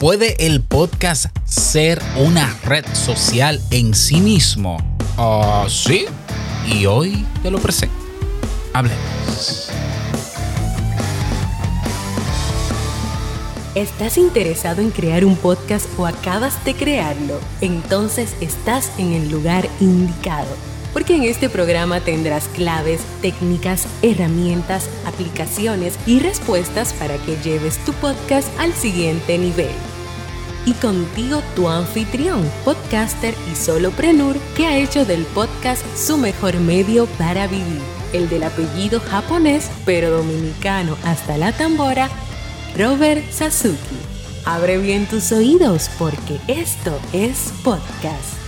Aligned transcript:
¿Puede 0.00 0.46
el 0.46 0.62
podcast 0.62 1.26
ser 1.44 2.00
una 2.16 2.56
red 2.64 2.86
social 2.94 3.60
en 3.70 3.94
sí 3.94 4.22
mismo? 4.22 4.78
Ah, 5.18 5.66
sí. 5.68 6.06
Y 6.66 6.86
hoy 6.86 7.26
te 7.42 7.50
lo 7.50 7.58
presento. 7.58 7.94
Hablemos. 8.72 9.68
¿Estás 13.74 14.16
interesado 14.16 14.80
en 14.80 14.90
crear 14.90 15.22
un 15.26 15.36
podcast 15.36 15.86
o 15.98 16.06
acabas 16.06 16.64
de 16.64 16.74
crearlo? 16.74 17.38
Entonces 17.60 18.34
estás 18.40 18.90
en 18.98 19.12
el 19.12 19.30
lugar 19.30 19.68
indicado 19.80 20.48
porque 20.92 21.14
en 21.14 21.22
este 21.22 21.48
programa 21.48 22.00
tendrás 22.00 22.48
claves, 22.48 23.00
técnicas, 23.22 23.86
herramientas, 24.02 24.88
aplicaciones 25.06 25.98
y 26.06 26.20
respuestas 26.20 26.92
para 26.94 27.16
que 27.18 27.36
lleves 27.36 27.78
tu 27.84 27.92
podcast 27.92 28.48
al 28.58 28.72
siguiente 28.72 29.38
nivel. 29.38 29.70
Y 30.66 30.74
contigo 30.74 31.42
tu 31.56 31.68
anfitrión, 31.68 32.48
podcaster 32.64 33.34
y 33.50 33.56
soloprenur 33.56 34.36
que 34.56 34.66
ha 34.66 34.78
hecho 34.78 35.04
del 35.04 35.24
podcast 35.24 35.82
su 35.96 36.18
mejor 36.18 36.58
medio 36.60 37.06
para 37.18 37.46
vivir, 37.46 37.80
el 38.12 38.28
del 38.28 38.42
apellido 38.42 39.00
japonés 39.00 39.70
pero 39.86 40.10
dominicano 40.10 40.96
hasta 41.04 41.38
la 41.38 41.52
tambora, 41.52 42.10
Robert 42.76 43.24
Sasuki. 43.30 43.96
Abre 44.44 44.78
bien 44.78 45.06
tus 45.06 45.32
oídos 45.32 45.90
porque 45.98 46.38
esto 46.48 46.98
es 47.12 47.52
podcast. 47.64 48.40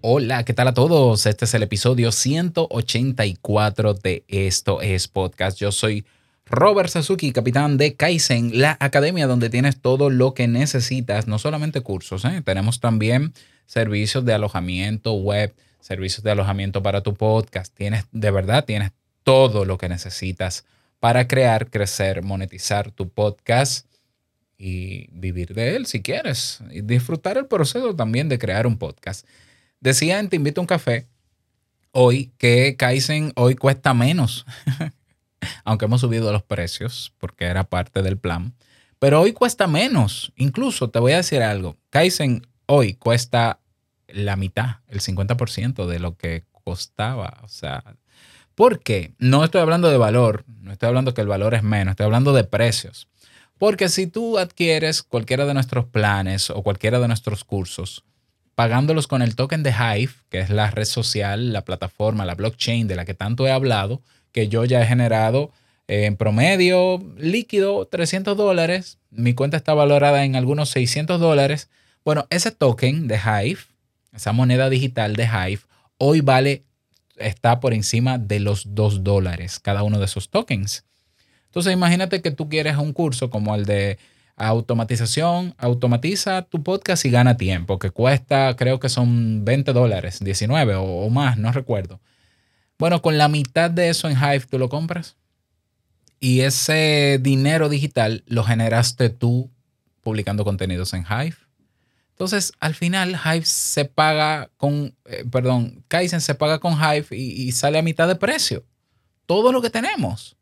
Hola, 0.00 0.44
¿qué 0.44 0.54
tal 0.54 0.68
a 0.68 0.74
todos? 0.74 1.26
Este 1.26 1.44
es 1.44 1.54
el 1.54 1.64
episodio 1.64 2.12
184 2.12 3.94
de 3.94 4.24
Esto 4.28 4.80
es 4.80 5.08
Podcast. 5.08 5.58
Yo 5.58 5.72
soy 5.72 6.06
Robert 6.50 6.88
Sasuki, 6.88 7.32
capitán 7.32 7.76
de 7.76 7.94
Kaizen, 7.94 8.58
la 8.58 8.76
academia 8.80 9.26
donde 9.26 9.50
tienes 9.50 9.80
todo 9.80 10.08
lo 10.08 10.32
que 10.34 10.48
necesitas, 10.48 11.26
no 11.26 11.38
solamente 11.38 11.82
cursos, 11.82 12.24
¿eh? 12.24 12.42
tenemos 12.44 12.80
también 12.80 13.34
servicios 13.66 14.24
de 14.24 14.32
alojamiento 14.32 15.12
web, 15.12 15.54
servicios 15.80 16.22
de 16.22 16.30
alojamiento 16.30 16.82
para 16.82 17.02
tu 17.02 17.14
podcast. 17.14 17.74
Tienes, 17.74 18.06
de 18.12 18.30
verdad, 18.30 18.64
tienes 18.64 18.92
todo 19.24 19.64
lo 19.64 19.76
que 19.76 19.88
necesitas 19.88 20.64
para 21.00 21.28
crear, 21.28 21.70
crecer, 21.70 22.22
monetizar 22.22 22.90
tu 22.90 23.10
podcast 23.10 23.86
y 24.56 25.08
vivir 25.12 25.54
de 25.54 25.76
él 25.76 25.86
si 25.86 26.02
quieres. 26.02 26.60
Y 26.70 26.80
disfrutar 26.80 27.36
el 27.36 27.46
proceso 27.46 27.94
también 27.94 28.28
de 28.28 28.38
crear 28.38 28.66
un 28.66 28.78
podcast. 28.78 29.26
Decía 29.80 30.18
en 30.18 30.28
Te 30.28 30.36
invito 30.36 30.60
a 30.60 30.62
un 30.62 30.66
café 30.66 31.06
hoy 31.92 32.32
que 32.38 32.76
Kaizen 32.76 33.32
hoy 33.36 33.54
cuesta 33.54 33.94
menos, 33.94 34.46
aunque 35.64 35.84
hemos 35.84 36.00
subido 36.00 36.32
los 36.32 36.42
precios 36.42 37.12
porque 37.18 37.44
era 37.44 37.64
parte 37.64 38.02
del 38.02 38.18
plan, 38.18 38.54
pero 38.98 39.20
hoy 39.20 39.32
cuesta 39.32 39.66
menos. 39.66 40.32
Incluso 40.36 40.90
te 40.90 40.98
voy 40.98 41.12
a 41.12 41.18
decir 41.18 41.42
algo, 41.42 41.76
Kaizen 41.90 42.46
hoy 42.66 42.94
cuesta 42.94 43.60
la 44.08 44.36
mitad, 44.36 44.76
el 44.88 45.00
50% 45.00 45.86
de 45.86 45.98
lo 45.98 46.16
que 46.16 46.44
costaba. 46.64 47.38
O 47.42 47.48
sea, 47.48 47.84
¿por 48.54 48.80
qué? 48.80 49.12
No 49.18 49.44
estoy 49.44 49.60
hablando 49.60 49.88
de 49.88 49.96
valor, 49.96 50.44
no 50.60 50.72
estoy 50.72 50.88
hablando 50.88 51.14
que 51.14 51.20
el 51.20 51.28
valor 51.28 51.54
es 51.54 51.62
menos, 51.62 51.92
estoy 51.92 52.06
hablando 52.06 52.32
de 52.32 52.44
precios. 52.44 53.08
Porque 53.58 53.88
si 53.88 54.06
tú 54.06 54.38
adquieres 54.38 55.02
cualquiera 55.02 55.44
de 55.44 55.54
nuestros 55.54 55.86
planes 55.86 56.50
o 56.50 56.62
cualquiera 56.62 57.00
de 57.00 57.08
nuestros 57.08 57.44
cursos, 57.44 58.04
pagándolos 58.54 59.06
con 59.06 59.22
el 59.22 59.34
token 59.34 59.62
de 59.62 59.70
Hive, 59.70 60.12
que 60.30 60.40
es 60.40 60.50
la 60.50 60.70
red 60.70 60.84
social, 60.84 61.52
la 61.52 61.64
plataforma, 61.64 62.24
la 62.24 62.34
blockchain 62.34 62.86
de 62.86 62.96
la 62.96 63.04
que 63.04 63.14
tanto 63.14 63.46
he 63.46 63.50
hablado, 63.50 64.02
que 64.32 64.48
yo 64.48 64.64
ya 64.64 64.82
he 64.82 64.86
generado 64.86 65.50
eh, 65.86 66.04
en 66.04 66.16
promedio 66.16 67.02
líquido 67.16 67.86
300 67.86 68.36
dólares. 68.36 68.98
Mi 69.10 69.34
cuenta 69.34 69.56
está 69.56 69.74
valorada 69.74 70.24
en 70.24 70.36
algunos 70.36 70.70
600 70.70 71.20
dólares. 71.20 71.70
Bueno, 72.04 72.26
ese 72.30 72.50
token 72.50 73.08
de 73.08 73.16
Hive, 73.16 73.60
esa 74.14 74.32
moneda 74.32 74.70
digital 74.70 75.16
de 75.16 75.24
Hive, 75.24 75.60
hoy 75.98 76.20
vale, 76.20 76.64
está 77.16 77.60
por 77.60 77.74
encima 77.74 78.18
de 78.18 78.40
los 78.40 78.74
2 78.74 79.02
dólares 79.04 79.58
cada 79.60 79.82
uno 79.82 79.98
de 79.98 80.04
esos 80.04 80.30
tokens. 80.30 80.84
Entonces 81.46 81.72
imagínate 81.72 82.22
que 82.22 82.30
tú 82.30 82.48
quieres 82.48 82.76
un 82.76 82.92
curso 82.92 83.30
como 83.30 83.54
el 83.54 83.64
de 83.64 83.98
automatización, 84.36 85.54
automatiza 85.58 86.42
tu 86.42 86.62
podcast 86.62 87.04
y 87.04 87.10
gana 87.10 87.36
tiempo, 87.36 87.78
que 87.78 87.90
cuesta, 87.90 88.54
creo 88.56 88.78
que 88.78 88.88
son 88.88 89.44
20 89.44 89.72
dólares, 89.72 90.20
19 90.22 90.76
o, 90.76 91.10
más, 91.10 91.38
no 91.38 91.50
recuerdo. 91.52 92.00
Bueno, 92.78 93.02
con 93.02 93.18
la 93.18 93.28
mitad 93.28 93.70
de 93.70 93.88
eso 93.88 94.08
en 94.08 94.16
Hive 94.16 94.46
tú 94.48 94.58
lo 94.58 94.68
compras 94.68 95.16
y 96.20 96.40
ese 96.40 97.18
dinero 97.20 97.68
digital 97.68 98.22
lo 98.26 98.44
generaste 98.44 99.10
tú 99.10 99.50
publicando 100.02 100.44
contenidos 100.44 100.94
en 100.94 101.04
Hive. 101.04 101.36
Entonces, 102.10 102.52
al 102.58 102.74
final, 102.74 103.18
Hive 103.24 103.44
se 103.44 103.84
paga 103.84 104.50
con, 104.56 104.96
eh, 105.04 105.24
perdón, 105.30 105.84
Kaizen 105.86 106.20
se 106.20 106.34
paga 106.34 106.58
con 106.58 106.74
Hive 106.74 107.16
y 107.16 107.52
sale 107.52 107.78
a 107.78 107.82
mitad 107.82 108.08
de 108.08 108.16
precio. 108.16 108.64
Todo 109.26 109.52
lo 109.52 109.62
que 109.62 109.70
tenemos. 109.70 110.36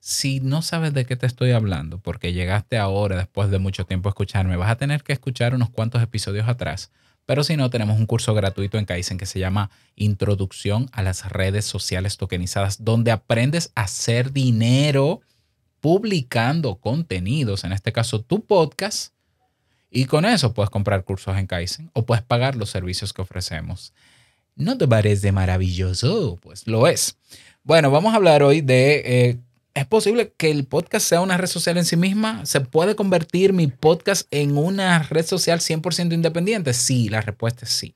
Si 0.00 0.40
no 0.40 0.62
sabes 0.62 0.92
de 0.92 1.06
qué 1.06 1.16
te 1.16 1.26
estoy 1.26 1.52
hablando, 1.52 1.98
porque 1.98 2.32
llegaste 2.32 2.78
ahora 2.78 3.16
después 3.16 3.50
de 3.50 3.58
mucho 3.58 3.86
tiempo 3.86 4.08
a 4.08 4.10
escucharme, 4.10 4.56
vas 4.56 4.70
a 4.70 4.76
tener 4.76 5.02
que 5.02 5.12
escuchar 5.12 5.54
unos 5.54 5.70
cuantos 5.70 6.02
episodios 6.02 6.48
atrás. 6.48 6.90
Pero 7.28 7.44
si 7.44 7.58
no, 7.58 7.68
tenemos 7.68 7.98
un 7.98 8.06
curso 8.06 8.32
gratuito 8.32 8.78
en 8.78 8.86
Kaizen 8.86 9.18
que 9.18 9.26
se 9.26 9.38
llama 9.38 9.70
Introducción 9.96 10.88
a 10.92 11.02
las 11.02 11.30
redes 11.30 11.66
sociales 11.66 12.16
tokenizadas, 12.16 12.86
donde 12.86 13.10
aprendes 13.10 13.70
a 13.74 13.82
hacer 13.82 14.32
dinero 14.32 15.20
publicando 15.82 16.76
contenidos, 16.76 17.64
en 17.64 17.72
este 17.72 17.92
caso 17.92 18.22
tu 18.22 18.46
podcast, 18.46 19.12
y 19.90 20.06
con 20.06 20.24
eso 20.24 20.54
puedes 20.54 20.70
comprar 20.70 21.04
cursos 21.04 21.36
en 21.36 21.46
Kaizen 21.46 21.90
o 21.92 22.06
puedes 22.06 22.24
pagar 22.24 22.56
los 22.56 22.70
servicios 22.70 23.12
que 23.12 23.20
ofrecemos. 23.20 23.92
¿No 24.56 24.78
te 24.78 24.88
parece 24.88 25.30
maravilloso? 25.30 26.38
Pues 26.40 26.66
lo 26.66 26.88
es. 26.88 27.18
Bueno, 27.62 27.90
vamos 27.90 28.14
a 28.14 28.16
hablar 28.16 28.42
hoy 28.42 28.62
de 28.62 29.02
eh, 29.04 29.38
¿Es 29.74 29.86
posible 29.86 30.32
que 30.36 30.50
el 30.50 30.66
podcast 30.66 31.06
sea 31.06 31.20
una 31.20 31.36
red 31.36 31.46
social 31.46 31.76
en 31.78 31.84
sí 31.84 31.96
misma? 31.96 32.44
¿Se 32.46 32.60
puede 32.60 32.96
convertir 32.96 33.52
mi 33.52 33.68
podcast 33.68 34.26
en 34.30 34.56
una 34.58 35.02
red 35.04 35.24
social 35.24 35.60
100% 35.60 36.12
independiente? 36.12 36.72
Sí, 36.72 37.08
la 37.08 37.20
respuesta 37.20 37.64
es 37.64 37.70
sí. 37.70 37.94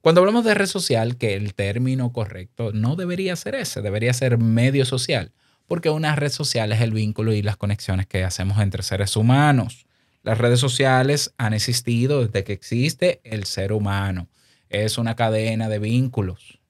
Cuando 0.00 0.20
hablamos 0.20 0.44
de 0.44 0.54
red 0.54 0.66
social, 0.66 1.16
que 1.16 1.34
el 1.34 1.54
término 1.54 2.12
correcto 2.12 2.70
no 2.72 2.94
debería 2.94 3.34
ser 3.34 3.56
ese, 3.56 3.82
debería 3.82 4.12
ser 4.12 4.38
medio 4.38 4.84
social, 4.84 5.32
porque 5.66 5.90
una 5.90 6.14
red 6.14 6.30
social 6.30 6.70
es 6.70 6.80
el 6.80 6.92
vínculo 6.92 7.32
y 7.32 7.42
las 7.42 7.56
conexiones 7.56 8.06
que 8.06 8.22
hacemos 8.22 8.60
entre 8.60 8.84
seres 8.84 9.16
humanos. 9.16 9.86
Las 10.22 10.38
redes 10.38 10.60
sociales 10.60 11.34
han 11.38 11.54
existido 11.54 12.24
desde 12.24 12.44
que 12.44 12.52
existe 12.52 13.20
el 13.24 13.46
ser 13.46 13.72
humano. 13.72 14.28
Es 14.68 14.98
una 14.98 15.16
cadena 15.16 15.68
de 15.68 15.80
vínculos. 15.80 16.60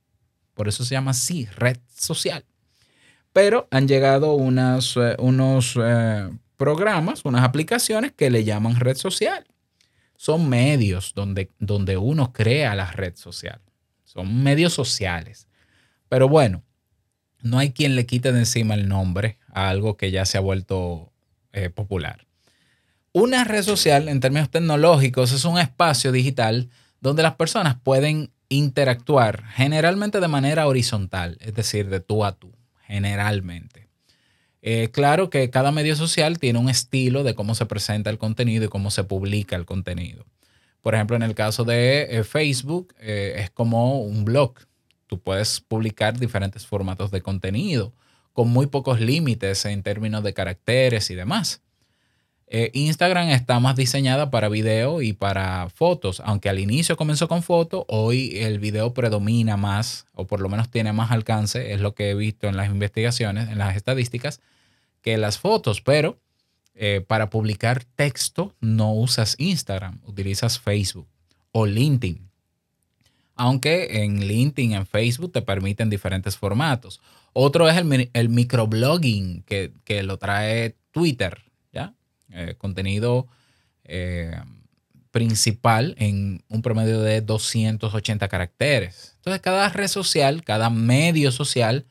Por 0.54 0.68
eso 0.68 0.84
se 0.84 0.94
llama 0.94 1.10
así, 1.10 1.44
red 1.56 1.76
social. 1.94 2.44
Pero 3.36 3.68
han 3.70 3.86
llegado 3.86 4.38
eh, 4.38 5.16
unos 5.18 5.78
eh, 5.78 6.30
programas, 6.56 7.22
unas 7.26 7.44
aplicaciones 7.44 8.12
que 8.12 8.30
le 8.30 8.44
llaman 8.44 8.80
red 8.80 8.96
social. 8.96 9.44
Son 10.16 10.48
medios 10.48 11.12
donde, 11.14 11.50
donde 11.58 11.98
uno 11.98 12.32
crea 12.32 12.74
la 12.74 12.90
red 12.92 13.14
social. 13.14 13.60
Son 14.04 14.42
medios 14.42 14.72
sociales. 14.72 15.48
Pero 16.08 16.30
bueno, 16.30 16.64
no 17.42 17.58
hay 17.58 17.72
quien 17.72 17.94
le 17.94 18.06
quite 18.06 18.32
de 18.32 18.38
encima 18.38 18.72
el 18.72 18.88
nombre 18.88 19.36
a 19.52 19.68
algo 19.68 19.98
que 19.98 20.10
ya 20.10 20.24
se 20.24 20.38
ha 20.38 20.40
vuelto 20.40 21.12
eh, 21.52 21.68
popular. 21.68 22.26
Una 23.12 23.44
red 23.44 23.64
social, 23.64 24.08
en 24.08 24.20
términos 24.20 24.50
tecnológicos, 24.50 25.32
es 25.32 25.44
un 25.44 25.58
espacio 25.58 26.10
digital 26.10 26.70
donde 27.02 27.22
las 27.22 27.34
personas 27.34 27.76
pueden 27.82 28.30
interactuar 28.48 29.44
generalmente 29.48 30.20
de 30.20 30.28
manera 30.28 30.66
horizontal, 30.66 31.36
es 31.42 31.54
decir, 31.54 31.90
de 31.90 32.00
tú 32.00 32.24
a 32.24 32.32
tú 32.32 32.55
generalmente. 32.86 33.88
Eh, 34.62 34.90
claro 34.90 35.30
que 35.30 35.48
cada 35.50 35.70
medio 35.70 35.94
social 35.94 36.38
tiene 36.38 36.58
un 36.58 36.68
estilo 36.68 37.22
de 37.22 37.34
cómo 37.34 37.54
se 37.54 37.66
presenta 37.66 38.10
el 38.10 38.18
contenido 38.18 38.64
y 38.64 38.68
cómo 38.68 38.90
se 38.90 39.04
publica 39.04 39.54
el 39.54 39.64
contenido. 39.64 40.26
Por 40.80 40.94
ejemplo, 40.94 41.16
en 41.16 41.22
el 41.22 41.34
caso 41.34 41.64
de 41.64 42.02
eh, 42.10 42.24
Facebook, 42.24 42.94
eh, 42.98 43.34
es 43.38 43.50
como 43.50 44.00
un 44.00 44.24
blog. 44.24 44.54
Tú 45.06 45.20
puedes 45.20 45.60
publicar 45.60 46.18
diferentes 46.18 46.66
formatos 46.66 47.10
de 47.10 47.22
contenido 47.22 47.92
con 48.32 48.48
muy 48.48 48.66
pocos 48.66 49.00
límites 49.00 49.64
en 49.64 49.82
términos 49.82 50.22
de 50.22 50.34
caracteres 50.34 51.10
y 51.10 51.14
demás. 51.14 51.62
Eh, 52.48 52.70
Instagram 52.74 53.30
está 53.30 53.58
más 53.58 53.74
diseñada 53.74 54.30
para 54.30 54.48
video 54.48 55.02
y 55.02 55.12
para 55.12 55.68
fotos, 55.68 56.22
aunque 56.24 56.48
al 56.48 56.60
inicio 56.60 56.96
comenzó 56.96 57.26
con 57.26 57.42
fotos, 57.42 57.84
hoy 57.88 58.38
el 58.38 58.60
video 58.60 58.94
predomina 58.94 59.56
más, 59.56 60.06
o 60.14 60.28
por 60.28 60.40
lo 60.40 60.48
menos 60.48 60.70
tiene 60.70 60.92
más 60.92 61.10
alcance, 61.10 61.72
es 61.72 61.80
lo 61.80 61.94
que 61.94 62.10
he 62.10 62.14
visto 62.14 62.46
en 62.46 62.56
las 62.56 62.68
investigaciones, 62.68 63.48
en 63.48 63.58
las 63.58 63.74
estadísticas, 63.74 64.40
que 65.02 65.18
las 65.18 65.38
fotos, 65.38 65.80
pero 65.80 66.20
eh, 66.76 67.04
para 67.04 67.30
publicar 67.30 67.82
texto 67.96 68.54
no 68.60 68.92
usas 68.92 69.34
Instagram, 69.38 70.00
utilizas 70.04 70.60
Facebook 70.60 71.08
o 71.50 71.66
LinkedIn. 71.66 72.30
Aunque 73.34 74.04
en 74.04 74.26
LinkedIn, 74.26 74.72
en 74.72 74.86
Facebook 74.86 75.32
te 75.32 75.42
permiten 75.42 75.90
diferentes 75.90 76.36
formatos. 76.36 77.00
Otro 77.32 77.68
es 77.68 77.76
el, 77.76 78.28
microblogging 78.28 79.42
que 79.42 80.02
lo 80.04 80.16
trae 80.16 80.74
Twitter 80.90 81.45
eh, 82.36 82.54
contenido 82.56 83.26
eh, 83.84 84.36
principal 85.10 85.94
en 85.98 86.42
un 86.48 86.62
promedio 86.62 87.00
de 87.00 87.22
280 87.22 88.28
caracteres. 88.28 89.14
Entonces, 89.16 89.40
cada 89.40 89.68
red 89.70 89.88
social, 89.88 90.44
cada 90.44 90.68
medio 90.68 91.32
social, 91.32 91.86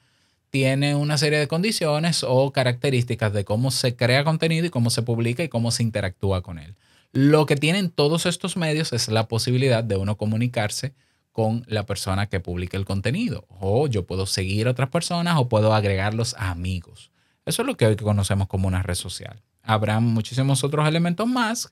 tiene 0.51 0.95
una 0.95 1.17
serie 1.17 1.39
de 1.39 1.47
condiciones 1.47 2.23
o 2.23 2.51
características 2.53 3.33
de 3.33 3.43
cómo 3.43 3.71
se 3.71 3.95
crea 3.95 4.23
contenido 4.23 4.67
y 4.67 4.69
cómo 4.69 4.89
se 4.89 5.01
publica 5.01 5.43
y 5.43 5.49
cómo 5.49 5.71
se 5.71 5.83
interactúa 5.83 6.43
con 6.43 6.59
él. 6.59 6.75
Lo 7.11 7.45
que 7.45 7.55
tienen 7.55 7.89
todos 7.89 8.25
estos 8.25 8.57
medios 8.57 8.93
es 8.93 9.07
la 9.07 9.27
posibilidad 9.27 9.83
de 9.83 9.97
uno 9.97 10.17
comunicarse 10.17 10.93
con 11.31 11.65
la 11.67 11.85
persona 11.85 12.27
que 12.27 12.39
publica 12.39 12.77
el 12.77 12.85
contenido. 12.85 13.45
O 13.49 13.87
yo 13.87 14.05
puedo 14.05 14.25
seguir 14.25 14.67
a 14.67 14.71
otras 14.71 14.89
personas 14.89 15.35
o 15.37 15.49
puedo 15.49 15.73
agregarlos 15.73 16.35
a 16.37 16.51
amigos. 16.51 17.11
Eso 17.45 17.61
es 17.61 17.67
lo 17.67 17.75
que 17.75 17.87
hoy 17.87 17.95
conocemos 17.95 18.47
como 18.47 18.67
una 18.67 18.83
red 18.83 18.95
social. 18.95 19.41
Habrá 19.65 19.99
muchísimos 19.99 20.63
otros 20.63 20.87
elementos 20.87 21.27
más 21.27 21.71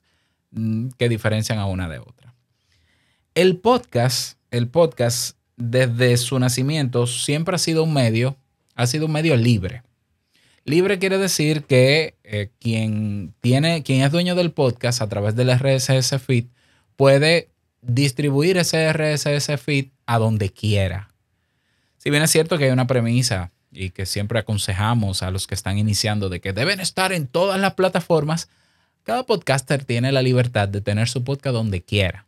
Mm, 0.54 0.90
que 0.96 1.08
diferencian 1.08 1.58
a 1.58 1.66
una 1.66 1.88
de 1.88 1.98
otra. 1.98 2.32
El 3.34 3.56
podcast, 3.56 4.38
el 4.52 4.68
podcast 4.68 5.36
desde 5.56 6.16
su 6.16 6.38
nacimiento 6.38 7.08
siempre 7.08 7.56
ha 7.56 7.58
sido 7.58 7.82
un 7.82 7.92
medio, 7.92 8.36
ha 8.76 8.86
sido 8.86 9.06
un 9.06 9.12
medio 9.12 9.36
libre. 9.36 9.82
Libre 10.64 11.00
quiere 11.00 11.18
decir 11.18 11.64
que 11.64 12.14
eh, 12.22 12.50
quien, 12.60 13.34
tiene, 13.40 13.82
quien 13.82 14.02
es 14.02 14.12
dueño 14.12 14.36
del 14.36 14.52
podcast 14.52 15.02
a 15.02 15.08
través 15.08 15.34
del 15.34 15.50
RSS 15.50 16.20
feed 16.22 16.46
puede 16.96 17.50
distribuir 17.82 18.56
ese 18.56 18.92
RSS 18.92 19.60
feed 19.60 19.88
a 20.06 20.18
donde 20.18 20.50
quiera. 20.50 21.10
Si 21.98 22.10
bien 22.10 22.22
es 22.22 22.30
cierto 22.30 22.58
que 22.58 22.66
hay 22.66 22.70
una 22.70 22.86
premisa 22.86 23.50
y 23.74 23.90
que 23.90 24.06
siempre 24.06 24.38
aconsejamos 24.38 25.22
a 25.22 25.30
los 25.30 25.46
que 25.46 25.54
están 25.54 25.78
iniciando 25.78 26.28
de 26.28 26.40
que 26.40 26.52
deben 26.52 26.80
estar 26.80 27.12
en 27.12 27.26
todas 27.26 27.60
las 27.60 27.74
plataformas, 27.74 28.48
cada 29.02 29.24
podcaster 29.24 29.84
tiene 29.84 30.12
la 30.12 30.22
libertad 30.22 30.68
de 30.68 30.80
tener 30.80 31.08
su 31.08 31.24
podcast 31.24 31.54
donde 31.54 31.82
quiera. 31.82 32.24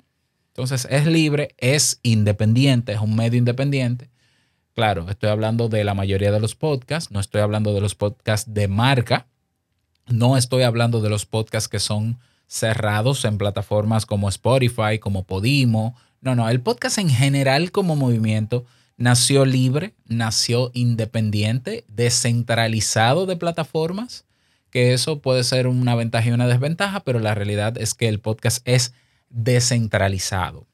Entonces 0.48 0.86
es 0.90 1.06
libre, 1.06 1.54
es 1.58 2.00
independiente, 2.02 2.92
es 2.92 3.00
un 3.00 3.14
medio 3.14 3.38
independiente. 3.38 4.10
Claro, 4.74 5.08
estoy 5.08 5.30
hablando 5.30 5.68
de 5.68 5.84
la 5.84 5.94
mayoría 5.94 6.32
de 6.32 6.40
los 6.40 6.54
podcasts, 6.54 7.10
no 7.10 7.20
estoy 7.20 7.40
hablando 7.40 7.72
de 7.72 7.80
los 7.80 7.94
podcasts 7.94 8.52
de 8.52 8.68
marca, 8.68 9.26
no 10.06 10.36
estoy 10.36 10.62
hablando 10.62 11.00
de 11.00 11.08
los 11.08 11.26
podcasts 11.26 11.68
que 11.68 11.78
son 11.78 12.18
cerrados 12.46 13.24
en 13.24 13.38
plataformas 13.38 14.06
como 14.06 14.28
Spotify, 14.28 14.98
como 15.00 15.24
Podimo. 15.24 15.96
No, 16.20 16.34
no, 16.34 16.48
el 16.48 16.60
podcast 16.60 16.98
en 16.98 17.10
general 17.10 17.72
como 17.72 17.96
movimiento 17.96 18.66
nació 18.96 19.44
libre, 19.44 19.94
nació 20.06 20.70
independiente, 20.74 21.84
descentralizado 21.88 23.26
de 23.26 23.36
plataformas 23.36 24.26
que 24.70 24.92
eso 24.92 25.20
puede 25.20 25.42
ser 25.42 25.68
una 25.68 25.94
ventaja 25.94 26.28
y 26.28 26.32
una 26.32 26.46
desventaja, 26.46 27.00
pero 27.00 27.18
la 27.18 27.34
realidad 27.34 27.78
es 27.78 27.94
que 27.94 28.08
el 28.08 28.20
podcast 28.20 28.60
es 28.68 28.92
descentralizado. 29.30 30.66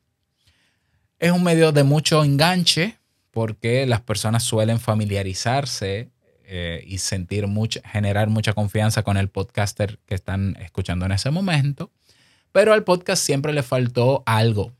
Es 1.20 1.30
un 1.30 1.44
medio 1.44 1.70
de 1.70 1.84
mucho 1.84 2.24
enganche 2.24 2.98
porque 3.30 3.86
las 3.86 4.00
personas 4.00 4.42
suelen 4.42 4.80
familiarizarse 4.80 6.10
eh, 6.44 6.82
y 6.84 6.98
sentir 6.98 7.46
mucho, 7.46 7.80
generar 7.84 8.28
mucha 8.28 8.54
confianza 8.54 9.04
con 9.04 9.16
el 9.16 9.28
podcaster 9.28 10.00
que 10.04 10.16
están 10.16 10.56
escuchando 10.60 11.06
en 11.06 11.12
ese 11.12 11.30
momento. 11.30 11.92
Pero 12.50 12.72
al 12.72 12.82
podcast 12.82 13.24
siempre 13.24 13.52
le 13.52 13.62
faltó 13.62 14.24
algo. 14.26 14.72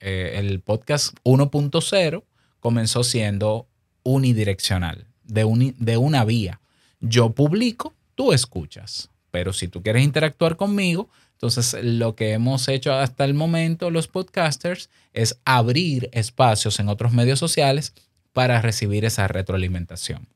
Eh, 0.00 0.36
el 0.36 0.60
podcast 0.60 1.14
1.0 1.22 2.24
comenzó 2.64 3.04
siendo 3.04 3.68
unidireccional, 4.04 5.06
de, 5.22 5.74
de 5.76 5.96
una 5.98 6.24
vía. 6.24 6.62
Yo 6.98 7.28
publico, 7.34 7.92
tú 8.14 8.32
escuchas. 8.32 9.10
Pero 9.30 9.52
si 9.52 9.68
tú 9.68 9.82
quieres 9.82 10.02
interactuar 10.02 10.56
conmigo, 10.56 11.10
entonces 11.32 11.76
lo 11.82 12.16
que 12.16 12.32
hemos 12.32 12.66
hecho 12.68 12.94
hasta 12.94 13.26
el 13.26 13.34
momento 13.34 13.90
los 13.90 14.08
podcasters 14.08 14.88
es 15.12 15.38
abrir 15.44 16.08
espacios 16.12 16.80
en 16.80 16.88
otros 16.88 17.12
medios 17.12 17.38
sociales 17.38 17.92
para 18.32 18.62
recibir 18.62 19.04
esa 19.04 19.28
retroalimentación. 19.28 20.26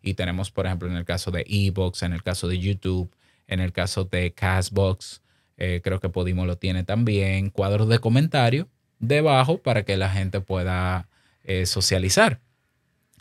Y 0.00 0.14
tenemos, 0.14 0.50
por 0.50 0.64
ejemplo, 0.64 0.88
en 0.88 0.96
el 0.96 1.04
caso 1.04 1.30
de 1.32 1.44
Evox, 1.46 2.02
en 2.02 2.14
el 2.14 2.22
caso 2.22 2.48
de 2.48 2.60
YouTube, 2.60 3.14
en 3.46 3.60
el 3.60 3.72
caso 3.72 4.04
de 4.04 4.32
Castbox, 4.32 5.20
eh, 5.58 5.82
creo 5.84 6.00
que 6.00 6.08
Podimo 6.08 6.46
lo 6.46 6.56
tiene 6.56 6.82
también, 6.82 7.50
cuadros 7.50 7.90
de 7.90 7.98
comentario 7.98 8.68
debajo 9.00 9.58
para 9.58 9.84
que 9.84 9.98
la 9.98 10.08
gente 10.08 10.40
pueda 10.40 11.08
eh, 11.44 11.66
socializar. 11.66 12.40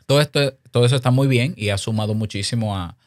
Todo, 0.06 0.22
esto, 0.22 0.54
todo 0.72 0.86
eso 0.86 0.96
está 0.96 1.12
muy 1.12 1.28
bien 1.28 1.54
y 1.56 1.70
ha 1.70 1.78
sumado 1.78 2.14
muchísimo 2.14 2.76
a, 2.76 2.98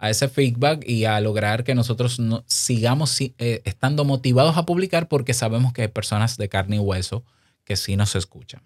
a 0.00 0.10
ese 0.10 0.28
feedback 0.28 0.82
y 0.88 1.04
a 1.04 1.20
lograr 1.20 1.62
que 1.62 1.74
nosotros 1.74 2.20
sigamos 2.46 3.20
eh, 3.20 3.62
estando 3.64 4.04
motivados 4.04 4.56
a 4.56 4.64
publicar 4.64 5.08
porque 5.08 5.34
sabemos 5.34 5.72
que 5.74 5.82
hay 5.82 5.88
personas 5.88 6.38
de 6.38 6.48
carne 6.48 6.76
y 6.76 6.78
hueso 6.78 7.22
que 7.64 7.76
sí 7.76 7.96
nos 7.96 8.16
escuchan. 8.16 8.62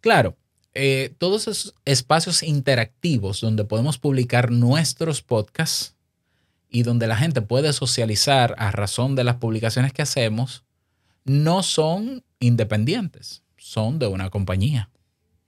Claro, 0.00 0.36
eh, 0.74 1.14
todos 1.18 1.42
esos 1.42 1.74
espacios 1.84 2.42
interactivos 2.42 3.40
donde 3.40 3.64
podemos 3.64 3.98
publicar 3.98 4.50
nuestros 4.50 5.22
podcasts 5.22 5.94
y 6.68 6.82
donde 6.82 7.06
la 7.06 7.16
gente 7.16 7.40
puede 7.40 7.72
socializar 7.72 8.56
a 8.58 8.72
razón 8.72 9.14
de 9.14 9.24
las 9.24 9.36
publicaciones 9.36 9.92
que 9.92 10.02
hacemos, 10.02 10.64
no 11.24 11.62
son 11.62 12.24
independientes, 12.40 13.42
son 13.60 13.98
de 13.98 14.06
una 14.06 14.30
compañía. 14.30 14.88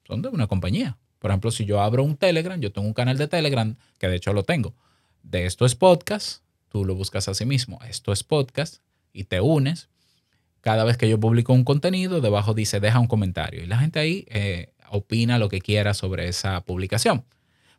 Son 0.06 0.20
de 0.20 0.28
una 0.28 0.46
compañía. 0.46 0.98
Por 1.18 1.30
ejemplo, 1.30 1.50
si 1.50 1.64
yo 1.64 1.80
abro 1.80 2.04
un 2.04 2.16
Telegram, 2.16 2.60
yo 2.60 2.70
tengo 2.70 2.86
un 2.86 2.92
canal 2.92 3.16
de 3.16 3.26
Telegram, 3.26 3.74
que 3.98 4.08
de 4.08 4.16
hecho 4.16 4.32
lo 4.34 4.42
tengo, 4.42 4.74
de 5.22 5.46
esto 5.46 5.64
es 5.64 5.74
podcast, 5.74 6.42
tú 6.68 6.84
lo 6.84 6.94
buscas 6.94 7.28
a 7.28 7.34
sí 7.34 7.46
mismo, 7.46 7.78
esto 7.88 8.12
es 8.12 8.22
podcast, 8.22 8.82
y 9.12 9.24
te 9.24 9.40
unes. 9.40 9.88
Cada 10.60 10.84
vez 10.84 10.96
que 10.96 11.08
yo 11.08 11.18
publico 11.18 11.52
un 11.52 11.64
contenido, 11.64 12.20
debajo 12.20 12.54
dice 12.54 12.80
deja 12.80 12.98
un 12.98 13.06
comentario. 13.06 13.62
Y 13.62 13.66
la 13.66 13.78
gente 13.78 13.98
ahí 13.98 14.26
eh, 14.28 14.72
opina 14.90 15.38
lo 15.38 15.48
que 15.48 15.60
quiera 15.60 15.94
sobre 15.94 16.28
esa 16.28 16.60
publicación. 16.60 17.24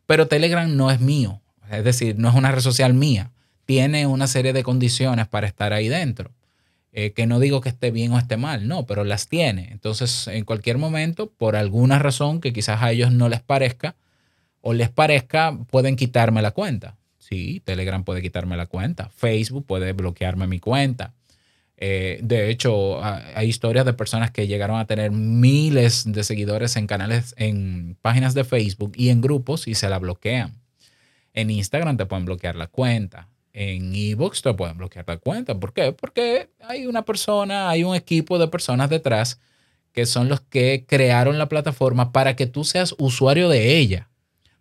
Pero 0.06 0.26
Telegram 0.26 0.76
no 0.76 0.90
es 0.90 1.00
mío, 1.00 1.40
es 1.70 1.84
decir, 1.84 2.18
no 2.18 2.28
es 2.28 2.34
una 2.34 2.50
red 2.50 2.60
social 2.60 2.92
mía. 2.92 3.30
Tiene 3.66 4.06
una 4.06 4.26
serie 4.26 4.52
de 4.52 4.64
condiciones 4.64 5.28
para 5.28 5.46
estar 5.46 5.72
ahí 5.72 5.88
dentro. 5.88 6.32
Eh, 6.96 7.12
que 7.12 7.26
no 7.26 7.40
digo 7.40 7.60
que 7.60 7.70
esté 7.70 7.90
bien 7.90 8.12
o 8.12 8.18
esté 8.18 8.36
mal, 8.36 8.68
no, 8.68 8.86
pero 8.86 9.02
las 9.02 9.26
tiene. 9.26 9.68
Entonces, 9.72 10.28
en 10.28 10.44
cualquier 10.44 10.78
momento, 10.78 11.28
por 11.28 11.56
alguna 11.56 11.98
razón 11.98 12.40
que 12.40 12.52
quizás 12.52 12.82
a 12.82 12.92
ellos 12.92 13.10
no 13.10 13.28
les 13.28 13.42
parezca 13.42 13.96
o 14.60 14.74
les 14.74 14.90
parezca, 14.90 15.58
pueden 15.70 15.96
quitarme 15.96 16.40
la 16.40 16.52
cuenta. 16.52 16.96
Sí, 17.18 17.60
Telegram 17.64 18.04
puede 18.04 18.22
quitarme 18.22 18.56
la 18.56 18.66
cuenta, 18.66 19.08
Facebook 19.08 19.66
puede 19.66 19.92
bloquearme 19.92 20.46
mi 20.46 20.60
cuenta. 20.60 21.14
Eh, 21.76 22.20
de 22.22 22.48
hecho, 22.48 23.02
hay 23.02 23.48
historias 23.48 23.84
de 23.84 23.94
personas 23.94 24.30
que 24.30 24.46
llegaron 24.46 24.78
a 24.78 24.86
tener 24.86 25.10
miles 25.10 26.04
de 26.06 26.22
seguidores 26.22 26.76
en 26.76 26.86
canales, 26.86 27.34
en 27.38 27.96
páginas 28.02 28.34
de 28.34 28.44
Facebook 28.44 28.92
y 28.94 29.08
en 29.08 29.20
grupos 29.20 29.66
y 29.66 29.74
se 29.74 29.88
la 29.88 29.98
bloquean. 29.98 30.54
En 31.32 31.50
Instagram 31.50 31.96
te 31.96 32.06
pueden 32.06 32.24
bloquear 32.24 32.54
la 32.54 32.68
cuenta 32.68 33.33
en 33.54 33.94
eBooks 33.94 34.42
te 34.42 34.52
pueden 34.52 34.76
bloquear 34.76 35.04
la 35.06 35.16
cuenta. 35.16 35.58
¿Por 35.58 35.72
qué? 35.72 35.92
Porque 35.92 36.50
hay 36.60 36.86
una 36.86 37.04
persona, 37.04 37.70
hay 37.70 37.84
un 37.84 37.94
equipo 37.94 38.38
de 38.38 38.48
personas 38.48 38.90
detrás 38.90 39.40
que 39.92 40.06
son 40.06 40.28
los 40.28 40.40
que 40.40 40.84
crearon 40.86 41.38
la 41.38 41.48
plataforma 41.48 42.12
para 42.12 42.34
que 42.34 42.46
tú 42.46 42.64
seas 42.64 42.96
usuario 42.98 43.48
de 43.48 43.78
ella, 43.78 44.10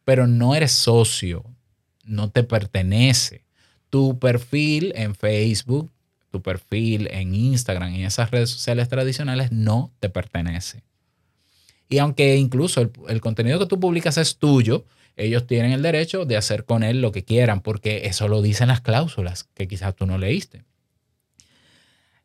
pero 0.05 0.27
no 0.27 0.53
eres 0.53 0.71
socio, 0.71 1.43
no 2.05 2.29
te 2.29 2.43
pertenece. 2.43 3.43
Tu 3.89 4.19
perfil 4.19 4.93
en 4.95 5.15
Facebook, 5.15 5.91
tu 6.29 6.43
perfil 6.43 7.07
en 7.11 7.33
Instagram 7.33 7.95
y 7.95 8.05
esas 8.05 8.29
redes 8.29 8.51
sociales 8.51 8.89
tradicionales 8.89 9.51
no 9.51 9.91
te 9.99 10.09
pertenece. 10.09 10.83
Y 11.89 11.99
aunque 11.99 12.37
incluso 12.37 12.81
el, 13.07 13.21
contenido 13.21 13.59
que 13.59 13.65
tú 13.65 13.79
publicas 13.79 14.17
es 14.17 14.37
tuyo, 14.37 14.85
ellos 15.15 15.45
tienen 15.45 15.71
el 15.71 15.81
derecho 15.81 16.25
de 16.25 16.37
hacer 16.37 16.65
con 16.65 16.83
él 16.83 17.01
lo 17.01 17.11
que 17.11 17.23
quieran, 17.23 17.61
porque 17.61 18.07
eso 18.07 18.27
lo 18.27 18.41
dicen 18.41 18.69
las 18.69 18.81
cláusulas 18.81 19.47
que 19.53 19.67
quizás 19.67 19.95
tú 19.95 20.05
no 20.05 20.17
leíste. 20.17 20.63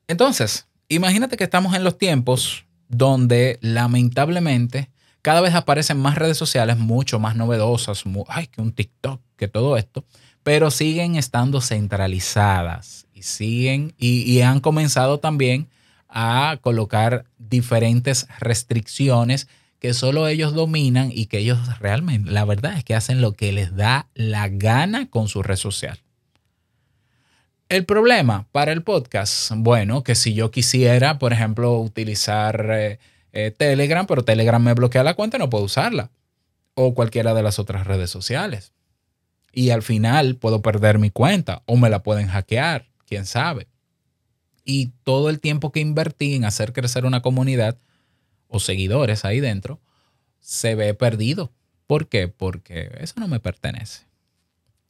Entonces, 0.07 0.67
imagínate 0.89 1.37
que 1.37 1.45
estamos 1.45 1.75
en 1.75 1.85
los 1.85 1.99
tiempos 1.99 2.65
donde 2.89 3.59
lamentablemente 3.61 4.89
cada 5.21 5.43
vez 5.43 5.55
aparecen 5.55 5.99
más 5.99 6.17
redes 6.17 6.39
sociales 6.39 6.79
mucho 6.79 7.19
más 7.19 7.37
novedosas, 7.37 8.05
ay, 8.29 8.47
que 8.47 8.63
un 8.63 8.73
TikTok, 8.73 9.21
que 9.37 9.49
todo 9.49 9.77
esto, 9.77 10.07
pero 10.43 10.71
siguen 10.71 11.17
estando 11.17 11.61
centralizadas 11.61 13.07
y 13.13 13.25
siguen 13.25 13.95
y 13.99 14.41
han 14.41 14.61
comenzado 14.61 15.19
también 15.19 15.69
a 16.09 16.59
colocar 16.61 17.27
diferentes 17.39 18.27
restricciones 18.41 19.49
que 19.79 19.95
solo 19.95 20.27
ellos 20.27 20.55
dominan 20.55 21.11
y 21.13 21.27
que 21.27 21.39
ellos 21.39 21.79
realmente, 21.79 22.31
la 22.31 22.45
verdad 22.45 22.77
es 22.77 22.85
que 22.85 22.95
hacen 22.95 23.21
lo 23.21 23.33
que 23.33 23.53
les 23.53 23.77
da 23.77 24.09
la 24.15 24.49
gana 24.49 25.09
con 25.09 25.29
su 25.29 25.43
red 25.43 25.57
social. 25.57 25.99
El 27.69 27.85
problema 27.85 28.47
para 28.51 28.73
el 28.73 28.83
podcast, 28.83 29.53
bueno, 29.55 30.03
que 30.03 30.15
si 30.15 30.33
yo 30.33 30.51
quisiera, 30.51 31.19
por 31.19 31.35
ejemplo, 31.35 31.79
utilizar 31.79 32.67
eh, 32.71 32.99
eh, 33.33 33.51
Telegram, 33.57 34.07
pero 34.07 34.25
Telegram 34.25 34.63
me 34.63 34.73
bloquea 34.73 35.03
la 35.03 35.15
cuenta, 35.15 35.37
no 35.37 35.51
puedo 35.51 35.65
usarla. 35.65 36.11
O 36.75 36.95
cualquiera 36.95 37.35
de 37.35 37.43
las 37.43 37.59
otras 37.59 37.87
redes 37.87 38.09
sociales. 38.09 38.73
Y 39.53 39.71
al 39.71 39.83
final 39.83 40.37
puedo 40.37 40.63
perder 40.63 40.99
mi 40.99 41.11
cuenta 41.11 41.63
o 41.67 41.77
me 41.77 41.91
la 41.91 42.03
pueden 42.03 42.29
hackear, 42.29 42.87
quién 43.07 43.27
sabe. 43.27 43.67
Y 44.71 44.93
todo 45.03 45.31
el 45.31 45.41
tiempo 45.41 45.73
que 45.73 45.81
invertí 45.81 46.35
en 46.35 46.45
hacer 46.45 46.75
crecer 46.75 47.07
una 47.07 47.23
comunidad 47.23 47.79
o 48.49 48.61
seguidores 48.61 49.25
ahí 49.25 49.41
dentro, 49.41 49.81
se 50.41 50.75
ve 50.75 50.93
perdido. 50.93 51.55
¿Por 51.87 52.07
qué? 52.11 52.29
Porque 52.29 52.91
eso 53.01 53.15
no 53.17 53.29
me 53.29 53.41
pertenece. 53.41 54.03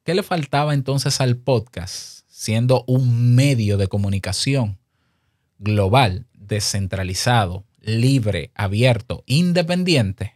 ¿Qué 0.02 0.14
le 0.14 0.24
faltaba 0.24 0.74
entonces 0.74 1.20
al 1.20 1.36
podcast, 1.36 2.24
siendo 2.26 2.82
un 2.88 3.36
medio 3.36 3.76
de 3.76 3.86
comunicación 3.86 4.78
global, 5.60 6.26
descentralizado, 6.32 7.64
libre, 7.80 8.50
abierto, 8.56 9.22
independiente? 9.26 10.34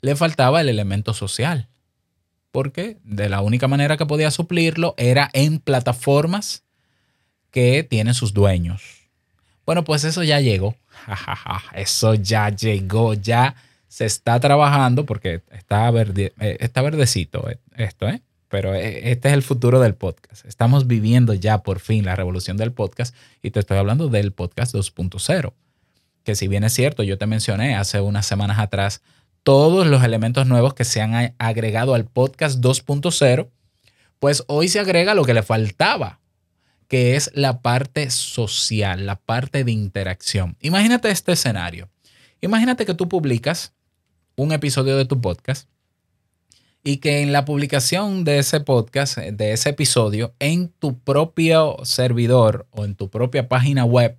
Le 0.00 0.16
faltaba 0.16 0.62
el 0.62 0.70
elemento 0.70 1.12
social. 1.12 1.68
Porque 2.50 2.96
de 3.04 3.28
la 3.28 3.42
única 3.42 3.68
manera 3.68 3.98
que 3.98 4.06
podía 4.06 4.30
suplirlo 4.30 4.94
era 4.96 5.28
en 5.34 5.58
plataformas 5.58 6.64
que 7.54 7.84
tienen 7.84 8.14
sus 8.14 8.34
dueños. 8.34 8.82
Bueno, 9.64 9.84
pues 9.84 10.02
eso 10.02 10.24
ya 10.24 10.40
llegó. 10.40 10.74
Eso 11.74 12.14
ya 12.14 12.48
llegó, 12.48 13.14
ya 13.14 13.54
se 13.86 14.06
está 14.06 14.40
trabajando 14.40 15.06
porque 15.06 15.42
está, 15.52 15.88
verde, 15.92 16.32
eh, 16.40 16.56
está 16.60 16.82
verdecito 16.82 17.46
esto, 17.76 18.08
¿eh? 18.08 18.22
pero 18.48 18.74
eh, 18.74 19.12
este 19.12 19.28
es 19.28 19.34
el 19.34 19.42
futuro 19.42 19.78
del 19.78 19.94
podcast. 19.94 20.44
Estamos 20.46 20.88
viviendo 20.88 21.32
ya 21.32 21.58
por 21.58 21.78
fin 21.78 22.04
la 22.04 22.16
revolución 22.16 22.56
del 22.56 22.72
podcast 22.72 23.14
y 23.40 23.50
te 23.50 23.60
estoy 23.60 23.76
hablando 23.76 24.08
del 24.08 24.32
podcast 24.32 24.74
2.0, 24.74 25.52
que 26.24 26.34
si 26.34 26.48
bien 26.48 26.64
es 26.64 26.72
cierto, 26.72 27.04
yo 27.04 27.18
te 27.18 27.26
mencioné 27.26 27.76
hace 27.76 28.00
unas 28.00 28.26
semanas 28.26 28.58
atrás 28.58 29.00
todos 29.44 29.86
los 29.86 30.02
elementos 30.02 30.46
nuevos 30.48 30.74
que 30.74 30.84
se 30.84 31.02
han 31.02 31.34
agregado 31.38 31.94
al 31.94 32.06
podcast 32.06 32.58
2.0, 32.58 33.48
pues 34.18 34.42
hoy 34.48 34.68
se 34.68 34.80
agrega 34.80 35.14
lo 35.14 35.24
que 35.24 35.34
le 35.34 35.42
faltaba, 35.42 36.18
que 36.88 37.16
es 37.16 37.30
la 37.34 37.60
parte 37.62 38.10
social, 38.10 39.06
la 39.06 39.16
parte 39.16 39.64
de 39.64 39.72
interacción. 39.72 40.56
Imagínate 40.60 41.10
este 41.10 41.32
escenario. 41.32 41.88
Imagínate 42.40 42.84
que 42.86 42.94
tú 42.94 43.08
publicas 43.08 43.72
un 44.36 44.52
episodio 44.52 44.96
de 44.96 45.04
tu 45.04 45.20
podcast 45.20 45.68
y 46.82 46.98
que 46.98 47.22
en 47.22 47.32
la 47.32 47.46
publicación 47.46 48.24
de 48.24 48.38
ese 48.38 48.60
podcast, 48.60 49.16
de 49.16 49.52
ese 49.52 49.70
episodio, 49.70 50.34
en 50.38 50.68
tu 50.68 50.98
propio 50.98 51.78
servidor 51.82 52.66
o 52.70 52.84
en 52.84 52.94
tu 52.94 53.08
propia 53.08 53.48
página 53.48 53.86
web, 53.86 54.18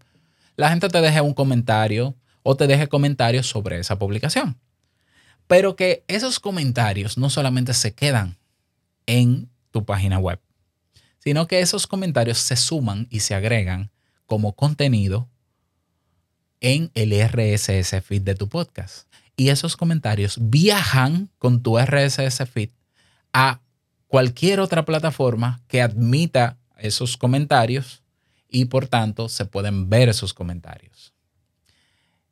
la 0.55 0.69
gente 0.69 0.89
te 0.89 1.01
deje 1.01 1.21
un 1.21 1.35
comentario 1.35 2.15
o 2.41 2.55
te 2.55 2.65
deje 2.65 2.87
comentarios 2.87 3.47
sobre 3.47 3.79
esa 3.79 3.99
publicación. 3.99 4.57
Pero 5.47 5.75
que 5.75 6.03
esos 6.07 6.39
comentarios 6.39 7.19
no 7.19 7.29
solamente 7.29 7.75
se 7.75 7.93
quedan 7.93 8.37
en 9.05 9.49
tu 9.69 9.85
página 9.85 10.17
web, 10.17 10.39
sino 11.25 11.47
que 11.47 11.59
esos 11.59 11.87
comentarios 11.87 12.37
se 12.37 12.55
suman 12.55 13.07
y 13.09 13.21
se 13.21 13.33
agregan 13.33 13.89
como 14.27 14.55
contenido 14.55 15.27
en 16.61 16.91
el 16.93 17.13
RSS 17.19 17.99
feed 18.03 18.21
de 18.21 18.35
tu 18.35 18.47
podcast 18.47 19.11
y 19.35 19.49
esos 19.49 19.75
comentarios 19.75 20.37
viajan 20.39 21.31
con 21.39 21.63
tu 21.63 21.79
RSS 21.79 22.47
feed 22.47 22.69
a 23.33 23.59
cualquier 24.05 24.59
otra 24.59 24.85
plataforma 24.85 25.63
que 25.67 25.81
admita 25.81 26.59
esos 26.77 27.17
comentarios 27.17 28.03
y 28.47 28.65
por 28.65 28.87
tanto 28.87 29.27
se 29.27 29.45
pueden 29.45 29.89
ver 29.89 30.09
esos 30.09 30.35
comentarios. 30.35 31.15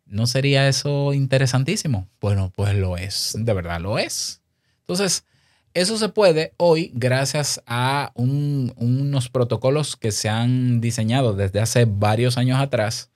¿No 0.06 0.28
sería 0.28 0.68
eso 0.68 1.14
interesantísimo? 1.14 2.10
Bueno, 2.22 2.52
pues 2.56 2.76
lo 2.76 2.96
es, 2.96 3.36
de 3.40 3.54
verdad 3.54 3.82
lo 3.82 3.98
es. 3.98 4.42
Entonces, 4.82 5.26
eso 5.74 5.98
se 5.98 6.10
puede 6.10 6.54
hoy 6.58 6.92
gracias 6.94 7.62
a 7.66 8.12
unos 8.16 9.30
protocolos 9.30 9.96
que 9.96 10.12
se 10.12 10.30
han 10.30 10.82
diseñado 10.82 11.34
desde 11.34 11.60
hace 11.60 11.86
varios 11.86 12.38
años 12.38 12.60
atrás. 12.60 13.10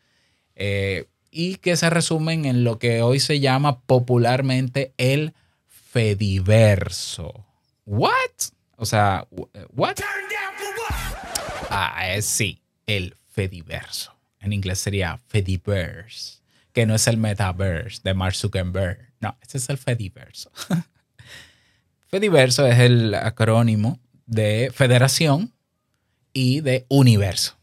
Eh, 0.56 1.08
y 1.30 1.58
que 1.58 1.78
se 1.78 1.90
resumen 1.90 2.46
en 2.46 2.64
lo 2.64 2.80
que 2.80 3.02
hoy 3.04 3.20
se 3.20 3.40
llama 3.40 3.82
popularmente 3.82 4.94
el 4.98 5.34
Fediverso. 5.68 7.46
¿What? 7.86 8.12
O 8.76 8.86
sea, 8.86 9.28
¿what? 9.76 9.98
Ah, 11.70 12.16
sí, 12.22 12.62
el 12.88 13.16
Fediverso. 13.32 14.14
En 14.40 14.54
inglés 14.54 14.80
sería 14.80 15.20
Fediverse, 15.28 16.40
que 16.74 16.86
no 16.86 16.96
es 16.96 17.08
el 17.08 17.18
Metaverse 17.18 18.02
de 18.04 18.14
Mark 18.14 18.36
Zuckerberg. 18.36 19.12
No, 19.20 19.38
este 19.42 19.58
es 19.58 19.70
el 19.70 19.78
Fediverso. 19.78 20.52
Fediverso 22.08 22.66
es 22.66 22.80
el 22.80 23.14
acrónimo 23.16 24.00
de 24.26 24.72
Federación 24.74 25.54
y 26.32 26.62
de 26.62 26.86
Universo. 26.88 27.58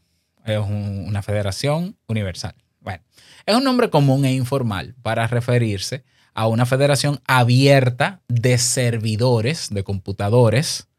Es 0.45 0.59
una 0.59 1.23
federación 1.23 1.97
universal. 2.07 2.53
Bueno, 2.79 3.01
es 3.47 3.55
un 3.55 3.63
nombre 3.63 3.89
común 3.89 4.23
e 4.23 4.33
informal 4.33 4.93
para 5.01 5.25
referirse 5.25 6.03
a 6.35 6.47
una 6.47 6.67
federación 6.67 7.21
abierta 7.25 8.21
de 8.27 8.59
servidores 8.59 9.69
de 9.71 9.83
computadores 9.83 10.89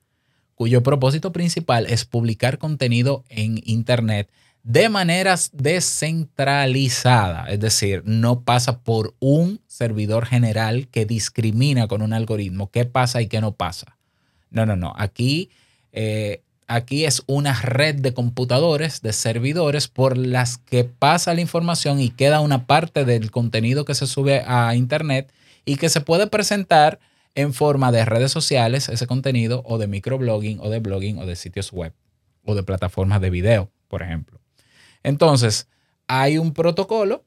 cuyo 0.56 0.82
propósito 0.82 1.32
principal 1.32 1.86
es 1.86 2.04
publicar 2.04 2.58
contenido 2.58 3.24
en 3.28 3.60
Internet 3.64 4.28
de 4.66 4.88
manera 4.88 5.36
descentralizada, 5.52 7.46
es 7.48 7.60
decir, 7.60 8.02
no 8.04 8.40
pasa 8.40 8.80
por 8.80 9.14
un 9.20 9.60
servidor 9.68 10.26
general 10.26 10.88
que 10.88 11.06
discrimina 11.06 11.86
con 11.86 12.02
un 12.02 12.12
algoritmo 12.12 12.68
qué 12.72 12.84
pasa 12.84 13.22
y 13.22 13.28
qué 13.28 13.40
no 13.40 13.52
pasa. 13.52 13.96
No, 14.50 14.66
no, 14.66 14.74
no. 14.74 14.92
Aquí 14.96 15.50
eh, 15.92 16.42
aquí 16.66 17.04
es 17.04 17.22
una 17.28 17.54
red 17.60 17.94
de 17.94 18.12
computadores, 18.12 19.02
de 19.02 19.12
servidores 19.12 19.86
por 19.86 20.16
las 20.16 20.58
que 20.58 20.82
pasa 20.82 21.32
la 21.32 21.42
información 21.42 22.00
y 22.00 22.10
queda 22.10 22.40
una 22.40 22.66
parte 22.66 23.04
del 23.04 23.30
contenido 23.30 23.84
que 23.84 23.94
se 23.94 24.08
sube 24.08 24.42
a 24.48 24.74
Internet 24.74 25.32
y 25.64 25.76
que 25.76 25.90
se 25.90 26.00
puede 26.00 26.26
presentar 26.26 26.98
en 27.36 27.52
forma 27.52 27.92
de 27.92 28.04
redes 28.04 28.32
sociales, 28.32 28.88
ese 28.88 29.06
contenido, 29.06 29.62
o 29.64 29.78
de 29.78 29.86
microblogging, 29.86 30.58
o 30.58 30.70
de 30.70 30.80
blogging, 30.80 31.18
o 31.18 31.26
de 31.26 31.36
sitios 31.36 31.70
web, 31.70 31.92
o 32.44 32.56
de 32.56 32.64
plataformas 32.64 33.20
de 33.20 33.30
video, 33.30 33.70
por 33.86 34.02
ejemplo. 34.02 34.40
Entonces, 35.06 35.68
hay 36.08 36.36
un 36.36 36.52
protocolo 36.52 37.24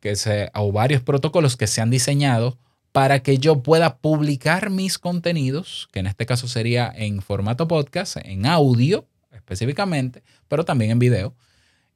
que 0.00 0.16
se, 0.16 0.50
o 0.54 0.72
varios 0.72 1.02
protocolos 1.02 1.58
que 1.58 1.66
se 1.66 1.82
han 1.82 1.90
diseñado 1.90 2.56
para 2.90 3.22
que 3.22 3.36
yo 3.36 3.62
pueda 3.62 3.98
publicar 3.98 4.70
mis 4.70 4.98
contenidos, 4.98 5.90
que 5.92 5.98
en 5.98 6.06
este 6.06 6.24
caso 6.24 6.48
sería 6.48 6.90
en 6.96 7.20
formato 7.20 7.68
podcast, 7.68 8.16
en 8.24 8.46
audio 8.46 9.06
específicamente, 9.30 10.22
pero 10.48 10.64
también 10.64 10.92
en 10.92 10.98
video, 10.98 11.34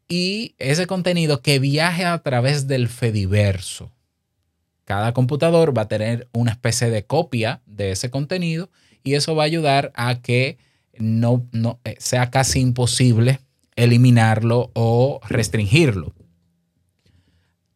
y 0.06 0.54
ese 0.58 0.86
contenido 0.86 1.40
que 1.40 1.58
viaje 1.58 2.04
a 2.04 2.18
través 2.18 2.66
del 2.66 2.88
Fediverso. 2.88 3.90
Cada 4.84 5.14
computador 5.14 5.76
va 5.76 5.82
a 5.82 5.88
tener 5.88 6.28
una 6.34 6.50
especie 6.50 6.90
de 6.90 7.06
copia 7.06 7.62
de 7.64 7.92
ese 7.92 8.10
contenido 8.10 8.68
y 9.02 9.14
eso 9.14 9.34
va 9.34 9.44
a 9.44 9.46
ayudar 9.46 9.92
a 9.94 10.20
que 10.20 10.58
no, 10.98 11.48
no 11.52 11.80
eh, 11.84 11.96
sea 11.98 12.30
casi 12.30 12.60
imposible 12.60 13.40
eliminarlo 13.76 14.70
o 14.74 15.20
restringirlo. 15.28 16.12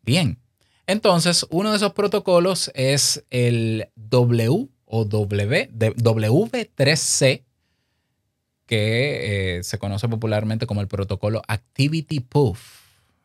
Bien, 0.02 0.38
entonces, 0.86 1.46
uno 1.50 1.70
de 1.70 1.76
esos 1.76 1.92
protocolos 1.92 2.70
es 2.74 3.24
el 3.30 3.88
W 3.96 4.68
o 4.84 5.04
W, 5.04 5.70
W3C, 5.72 7.42
que 8.66 9.58
eh, 9.58 9.62
se 9.64 9.78
conoce 9.78 10.08
popularmente 10.08 10.66
como 10.66 10.80
el 10.80 10.88
protocolo 10.88 11.42
Activity 11.48 12.20
Proof. 12.20 12.60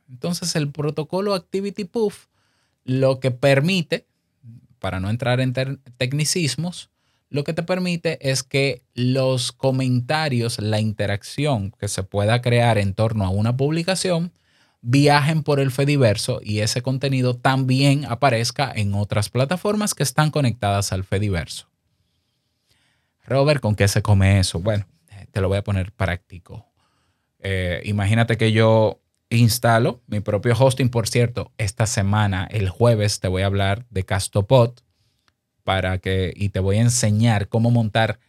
Entonces, 0.09 0.55
el 0.55 0.71
protocolo 0.71 1.33
Activity 1.33 1.85
Proof 1.85 2.27
lo 2.83 3.19
que 3.19 3.31
permite, 3.31 4.05
para 4.79 4.99
no 4.99 5.09
entrar 5.09 5.39
en 5.39 5.53
tecnicismos, 5.97 6.90
lo 7.31 7.45
que 7.45 7.53
te 7.53 7.63
permite 7.63 8.29
es 8.29 8.43
que 8.43 8.83
los 8.93 9.53
comentarios, 9.53 10.59
la 10.59 10.81
interacción 10.81 11.71
que 11.79 11.87
se 11.87 12.03
pueda 12.03 12.41
crear 12.41 12.77
en 12.77 12.93
torno 12.93 13.23
a 13.25 13.29
una 13.29 13.55
publicación, 13.55 14.33
viajen 14.81 15.41
por 15.41 15.61
el 15.61 15.71
Fediverso 15.71 16.41
y 16.43 16.59
ese 16.59 16.81
contenido 16.81 17.37
también 17.37 18.03
aparezca 18.05 18.69
en 18.75 18.93
otras 18.93 19.29
plataformas 19.29 19.95
que 19.95 20.03
están 20.03 20.29
conectadas 20.29 20.91
al 20.91 21.05
Fediverso. 21.05 21.69
Robert, 23.25 23.61
¿con 23.61 23.75
qué 23.75 23.87
se 23.87 24.01
come 24.01 24.39
eso? 24.39 24.59
Bueno, 24.59 24.85
te 25.31 25.39
lo 25.39 25.47
voy 25.47 25.57
a 25.57 25.63
poner 25.63 25.93
práctico. 25.93 26.65
Eh, 27.39 27.81
imagínate 27.85 28.35
que 28.35 28.51
yo 28.51 28.99
instalo 29.29 30.01
mi 30.05 30.19
propio 30.19 30.53
hosting. 30.59 30.89
Por 30.89 31.07
cierto, 31.07 31.53
esta 31.57 31.85
semana, 31.85 32.45
el 32.51 32.67
jueves, 32.67 33.21
te 33.21 33.29
voy 33.29 33.43
a 33.43 33.45
hablar 33.45 33.85
de 33.89 34.03
Castopod 34.03 34.73
para 35.71 35.99
que, 35.99 36.33
y 36.35 36.49
te 36.49 36.59
voy 36.59 36.79
a 36.79 36.81
enseñar 36.81 37.47
cómo 37.47 37.71
montar 37.71 38.19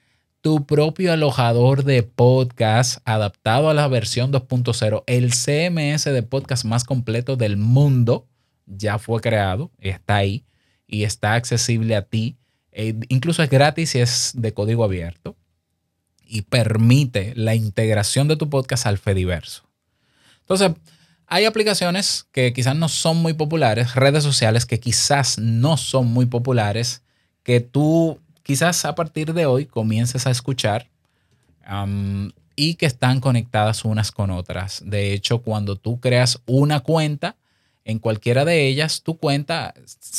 tu 0.43 0.65
propio 0.65 1.13
alojador 1.13 1.83
de 1.83 2.05
podcast 2.05 3.01
adaptado 3.05 3.69
a 3.69 3.75
la 3.75 3.89
versión 3.89 4.33
2.0. 4.33 5.03
El 5.09 5.33
CMS 5.33 6.05
de 6.05 6.23
podcast 6.23 6.65
más 6.65 6.85
completo 6.85 7.35
del 7.35 7.57
mundo 7.57 8.29
ya 8.67 9.01
fue 9.01 9.21
creado, 9.21 9.73
está 9.81 10.19
ahí 10.19 10.45
y 10.87 11.03
está 11.03 11.35
accesible 11.35 11.97
a 11.97 12.03
ti. 12.03 12.37
E 12.71 12.95
incluso 13.09 13.43
es 13.43 13.51
gratis 13.51 13.97
y 13.97 13.99
es 13.99 14.31
de 14.37 14.55
código 14.55 14.85
abierto. 14.85 15.37
y 16.25 16.43
permite 16.43 17.33
la 17.35 17.57
integración 17.57 18.29
de 18.29 18.37
tu 18.37 18.49
podcast 18.49 18.87
al 18.87 18.99
Fediverso. 18.99 19.65
Entonces, 20.43 20.71
hay 21.27 21.45
aplicaciones 21.47 22.27
que 22.31 22.53
quizás 22.53 22.77
no 22.77 22.89
son 22.89 23.17
muy 23.17 23.33
populares, 23.33 23.97
redes 23.97 24.23
sociales 24.23 24.65
que 24.65 24.79
quizás 24.79 25.39
no 25.39 25.77
son 25.77 26.07
muy 26.07 26.27
populares, 26.27 27.02
que 27.43 27.61
tú 27.61 28.19
quizás 28.43 28.85
a 28.85 28.95
partir 28.95 29.35
de 29.35 29.47
hoy 29.47 29.67
comiences 29.67 30.27
a 30.27 30.31
escuchar 30.31 30.89
y 32.57 32.75
que 32.75 32.87
están 32.87 33.21
conectadas 33.21 33.85
unas 33.85 34.13
con 34.13 34.31
otras. 34.31 34.83
De 34.85 35.13
hecho, 35.13 35.43
cuando 35.43 35.77
tú 35.77 36.01
creas 36.01 36.41
una 36.47 36.81
cuenta 36.81 37.37
en 37.85 37.99
cualquiera 37.99 38.45
de 38.45 38.67
ellas, 38.67 39.03
tu 39.03 39.17
cuenta 39.17 39.75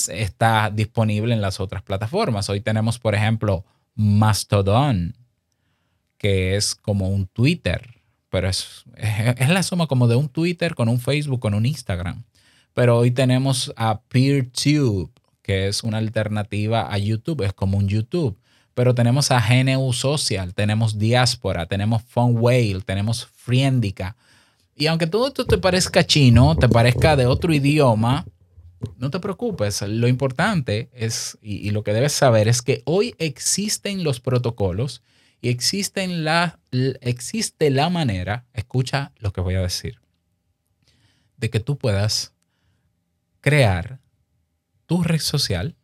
está 0.09 0.69
disponible 0.69 1.33
en 1.33 1.41
las 1.41 1.59
otras 1.59 1.81
plataformas. 1.83 2.49
Hoy 2.49 2.61
tenemos, 2.61 2.99
por 2.99 3.15
ejemplo, 3.15 3.65
Mastodon, 3.95 5.15
que 6.17 6.55
es 6.55 6.75
como 6.75 7.09
un 7.09 7.27
Twitter, 7.27 8.01
pero 8.29 8.49
es, 8.49 8.83
es, 8.95 9.49
la 9.49 9.63
suma 9.63 9.87
como 9.87 10.07
de 10.07 10.15
un 10.15 10.29
Twitter 10.29 10.75
con 10.75 10.89
un 10.89 10.99
Facebook, 10.99 11.39
con 11.39 11.53
un 11.53 11.65
Instagram. 11.65 12.23
Pero 12.73 12.97
hoy 12.97 13.11
tenemos 13.11 13.71
a 13.75 14.01
PeerTube, 14.01 15.11
que 15.43 15.67
es 15.67 15.83
una 15.83 15.99
alternativa 15.99 16.91
a 16.91 16.97
YouTube, 16.97 17.43
es 17.43 17.53
como 17.53 17.77
un 17.77 17.87
YouTube. 17.87 18.39
Pero 18.73 18.95
tenemos 18.95 19.29
a 19.29 19.39
GNU 19.39 19.93
Social, 19.93 20.55
tenemos 20.55 20.97
Diaspora, 20.97 21.67
tenemos 21.67 22.01
Whale, 22.15 22.81
tenemos 22.83 23.27
Friendica. 23.27 24.15
Y 24.75 24.87
aunque 24.87 25.05
todo 25.05 25.27
esto 25.27 25.45
te 25.45 25.59
parezca 25.59 26.03
chino, 26.03 26.55
te 26.55 26.67
parezca 26.67 27.15
de 27.15 27.27
otro 27.27 27.53
idioma, 27.53 28.25
no 28.97 29.11
te 29.11 29.19
preocupes. 29.19 29.81
Lo 29.83 30.07
importante 30.07 30.89
es, 30.93 31.37
y, 31.41 31.69
lo 31.69 31.83
que 31.83 31.93
debes 31.93 32.13
saber 32.13 32.47
es 32.47 32.63
que 32.63 32.81
hoy 32.85 33.13
existen 33.19 34.03
los 34.03 34.19
protocolos 34.19 35.03
y 35.41 35.49
existen 35.49 36.23
la, 36.23 36.57
existe 37.01 37.69
la 37.69 37.89
manera, 37.89 38.45
escucha 38.53 39.11
lo 39.19 39.33
que 39.33 39.41
voy 39.41 39.55
a 39.55 39.61
decir, 39.61 39.99
de 41.37 41.49
que 41.51 41.59
tú 41.59 41.77
puedas 41.77 42.33
crear 43.41 43.99
tu 44.93 45.01
red 45.01 45.21
social 45.21 45.75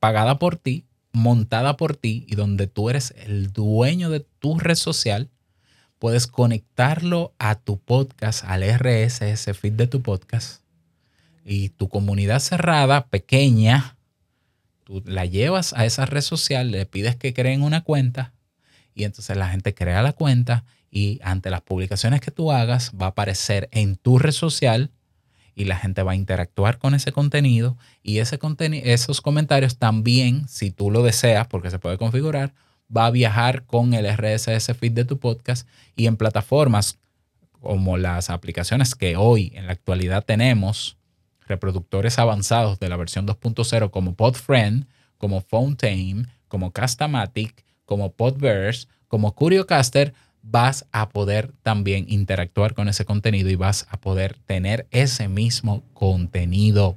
pagada 0.00 0.40
por 0.40 0.56
ti, 0.56 0.84
montada 1.12 1.76
por 1.76 1.94
ti 1.94 2.26
y 2.28 2.34
donde 2.34 2.66
tú 2.66 2.90
eres 2.90 3.14
el 3.16 3.52
dueño 3.52 4.10
de 4.10 4.18
tu 4.18 4.58
red 4.58 4.74
social 4.74 5.30
puedes 6.00 6.26
conectarlo 6.26 7.34
a 7.38 7.54
tu 7.54 7.78
podcast, 7.78 8.42
al 8.42 8.64
RSS 8.64 9.56
feed 9.56 9.74
de 9.74 9.86
tu 9.86 10.02
podcast. 10.02 10.62
Y 11.44 11.68
tu 11.68 11.88
comunidad 11.88 12.40
cerrada, 12.40 13.06
pequeña, 13.06 13.96
tú 14.82 15.04
la 15.06 15.24
llevas 15.24 15.72
a 15.72 15.84
esa 15.86 16.04
red 16.04 16.22
social, 16.22 16.72
le 16.72 16.84
pides 16.84 17.14
que 17.14 17.32
creen 17.32 17.62
una 17.62 17.84
cuenta 17.84 18.32
y 18.92 19.04
entonces 19.04 19.36
la 19.36 19.50
gente 19.50 19.72
crea 19.72 20.02
la 20.02 20.14
cuenta 20.14 20.64
y 20.90 21.20
ante 21.22 21.50
las 21.50 21.60
publicaciones 21.60 22.20
que 22.20 22.32
tú 22.32 22.50
hagas 22.50 22.90
va 23.00 23.06
a 23.06 23.10
aparecer 23.10 23.68
en 23.70 23.94
tu 23.94 24.18
red 24.18 24.32
social 24.32 24.90
y 25.56 25.64
la 25.64 25.76
gente 25.76 26.02
va 26.02 26.12
a 26.12 26.16
interactuar 26.16 26.78
con 26.78 26.94
ese 26.94 27.10
contenido 27.10 27.76
y 28.02 28.18
ese 28.18 28.38
esos 28.84 29.20
comentarios 29.22 29.78
también, 29.78 30.46
si 30.48 30.70
tú 30.70 30.90
lo 30.90 31.02
deseas, 31.02 31.48
porque 31.48 31.70
se 31.70 31.78
puede 31.78 31.98
configurar, 31.98 32.52
va 32.94 33.06
a 33.06 33.10
viajar 33.10 33.64
con 33.64 33.94
el 33.94 34.06
RSS 34.06 34.76
feed 34.78 34.92
de 34.92 35.04
tu 35.04 35.18
podcast 35.18 35.66
y 35.96 36.06
en 36.06 36.16
plataformas 36.16 36.98
como 37.60 37.96
las 37.96 38.30
aplicaciones 38.30 38.94
que 38.94 39.16
hoy 39.16 39.50
en 39.56 39.66
la 39.66 39.72
actualidad 39.72 40.24
tenemos, 40.24 40.98
reproductores 41.48 42.18
avanzados 42.18 42.78
de 42.78 42.88
la 42.88 42.96
versión 42.96 43.26
2.0 43.26 43.90
como 43.90 44.14
PodFriend, 44.14 44.86
como 45.16 45.40
Fountain, 45.40 46.28
como 46.48 46.70
Castamatic, 46.70 47.64
como 47.86 48.12
Podverse, 48.12 48.88
como 49.08 49.34
CurioCaster, 49.34 50.12
vas 50.48 50.86
a 50.92 51.08
poder 51.08 51.52
también 51.62 52.06
interactuar 52.08 52.74
con 52.74 52.88
ese 52.88 53.04
contenido 53.04 53.50
y 53.50 53.56
vas 53.56 53.86
a 53.90 54.00
poder 54.00 54.38
tener 54.46 54.86
ese 54.90 55.28
mismo 55.28 55.82
contenido. 55.92 56.96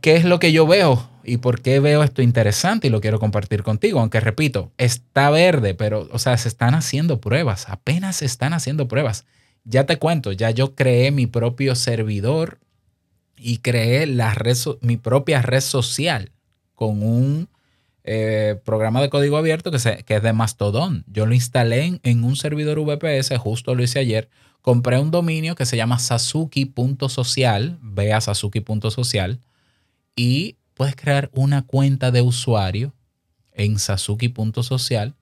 ¿Qué 0.00 0.16
es 0.16 0.24
lo 0.24 0.38
que 0.38 0.52
yo 0.52 0.66
veo? 0.66 1.10
y 1.24 1.36
por 1.36 1.60
qué 1.60 1.80
veo 1.80 2.02
esto 2.02 2.22
interesante 2.22 2.86
y 2.86 2.90
lo 2.90 3.00
quiero 3.00 3.18
compartir 3.18 3.62
contigo. 3.62 4.00
Aunque 4.00 4.20
repito, 4.20 4.72
está 4.78 5.30
verde, 5.30 5.74
pero, 5.74 6.08
o 6.12 6.18
sea, 6.18 6.36
se 6.36 6.48
están 6.48 6.74
haciendo 6.74 7.20
pruebas, 7.20 7.68
apenas 7.68 8.16
se 8.16 8.26
están 8.26 8.52
haciendo 8.52 8.88
pruebas. 8.88 9.26
Ya 9.64 9.86
te 9.86 9.98
cuento, 9.98 10.32
ya 10.32 10.50
yo 10.50 10.74
creé 10.74 11.10
mi 11.10 11.26
propio 11.26 11.74
servidor 11.74 12.58
y 13.36 13.58
creé 13.58 14.06
la 14.06 14.34
red, 14.34 14.56
mi 14.80 14.96
propia 14.96 15.42
red 15.42 15.60
social 15.60 16.32
con 16.74 17.02
un 17.02 17.48
eh, 18.12 18.60
programa 18.64 19.00
de 19.00 19.08
código 19.08 19.36
abierto 19.36 19.70
que, 19.70 19.78
se, 19.78 20.04
es 20.04 20.22
de 20.24 20.32
Mastodon. 20.32 21.04
Yo 21.06 21.26
lo 21.26 21.32
instalé 21.32 21.84
en, 21.84 22.00
en 22.02 22.24
un 22.24 22.34
servidor 22.34 22.80
VPS, 22.80 23.38
justo 23.38 23.76
lo 23.76 23.84
hice 23.84 24.00
ayer. 24.00 24.28
Compré 24.62 24.98
un 24.98 25.12
dominio 25.12 25.54
que 25.54 25.64
se 25.64 25.76
llama 25.76 26.00
sasuki.social, 26.00 27.78
ve 27.80 28.12
a 28.12 28.20
sasuki.social 28.20 29.38
y 30.16 30.56
puedes 30.74 30.96
crear 30.96 31.30
una 31.34 31.62
cuenta 31.62 32.10
de 32.10 32.20
usuario 32.22 32.92
en 33.52 33.78
sasuki.social 33.78 35.14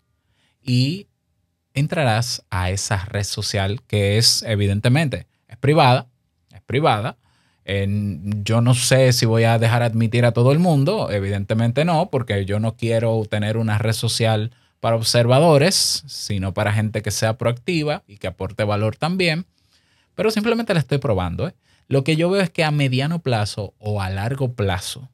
y 0.62 1.09
entrarás 1.74 2.46
a 2.48 2.70
esa 2.70 3.05
red 3.05 3.24
social 3.24 3.83
que 3.87 4.16
es 4.16 4.42
evidentemente 4.44 5.27
es 5.46 5.59
privada, 5.59 6.09
es 6.55 6.62
privada. 6.62 7.18
Yo 7.68 8.62
no 8.62 8.72
sé 8.72 9.12
si 9.12 9.26
voy 9.26 9.44
a 9.44 9.59
dejar 9.59 9.83
admitir 9.83 10.24
a 10.24 10.33
todo 10.33 10.52
el 10.52 10.59
mundo, 10.59 11.11
evidentemente 11.11 11.85
no, 11.85 12.09
porque 12.09 12.46
yo 12.46 12.61
no 12.61 12.76
quiero 12.76 13.22
tener 13.28 13.59
una 13.59 13.76
red 13.76 13.92
social 13.92 14.52
para 14.81 14.96
observadores, 14.96 16.02
sino 16.07 16.54
para 16.54 16.72
gente 16.72 17.02
que 17.02 17.11
sea 17.11 17.37
proactiva 17.37 18.04
y 18.07 18.16
que 18.16 18.26
aporte 18.26 18.64
valor 18.64 18.96
también. 18.96 19.44
Pero 20.14 20.31
simplemente 20.31 20.72
la 20.72 20.81
estoy 20.81 20.96
probando. 20.98 21.48
¿eh? 21.48 21.54
Lo 21.88 22.04
que 22.04 22.16
yo 22.16 22.31
veo 22.31 22.40
es 22.40 22.48
que 22.48 22.64
a 22.64 22.70
mediano 22.70 23.18
plazo 23.18 23.74
o 23.78 24.00
a 24.00 24.09
largo 24.09 24.54
plazo, 24.54 25.11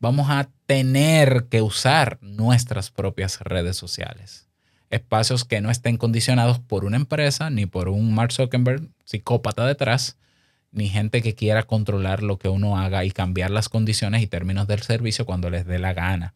vamos 0.00 0.30
a 0.30 0.48
tener 0.66 1.46
que 1.48 1.62
usar 1.62 2.18
nuestras 2.20 2.90
propias 2.90 3.40
redes 3.40 3.76
sociales. 3.76 4.48
Espacios 4.90 5.44
que 5.44 5.60
no 5.60 5.70
estén 5.70 5.96
condicionados 5.96 6.58
por 6.58 6.84
una 6.84 6.96
empresa 6.96 7.50
ni 7.50 7.66
por 7.66 7.88
un 7.88 8.14
Mark 8.14 8.32
Zuckerberg 8.32 8.88
psicópata 9.04 9.64
detrás, 9.64 10.16
ni 10.74 10.88
gente 10.88 11.22
que 11.22 11.34
quiera 11.34 11.62
controlar 11.62 12.22
lo 12.22 12.38
que 12.38 12.48
uno 12.48 12.76
haga 12.76 13.04
y 13.04 13.10
cambiar 13.10 13.50
las 13.50 13.68
condiciones 13.68 14.22
y 14.22 14.26
términos 14.26 14.66
del 14.66 14.82
servicio 14.82 15.24
cuando 15.24 15.48
les 15.48 15.66
dé 15.66 15.78
la 15.78 15.94
gana. 15.94 16.34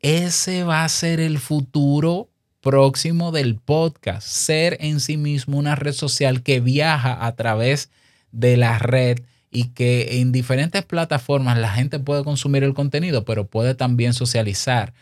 Ese 0.00 0.62
va 0.62 0.84
a 0.84 0.88
ser 0.88 1.20
el 1.20 1.38
futuro 1.38 2.28
próximo 2.60 3.32
del 3.32 3.56
podcast, 3.56 4.26
ser 4.26 4.76
en 4.80 5.00
sí 5.00 5.16
mismo 5.16 5.58
una 5.58 5.74
red 5.74 5.92
social 5.92 6.42
que 6.42 6.60
viaja 6.60 7.26
a 7.26 7.34
través 7.34 7.90
de 8.30 8.56
la 8.56 8.78
red 8.78 9.20
y 9.50 9.68
que 9.68 10.20
en 10.20 10.32
diferentes 10.32 10.84
plataformas 10.84 11.58
la 11.58 11.70
gente 11.70 11.98
puede 11.98 12.24
consumir 12.24 12.64
el 12.64 12.74
contenido, 12.74 13.24
pero 13.24 13.46
puede 13.46 13.74
también 13.74 14.14
socializar. 14.14 14.92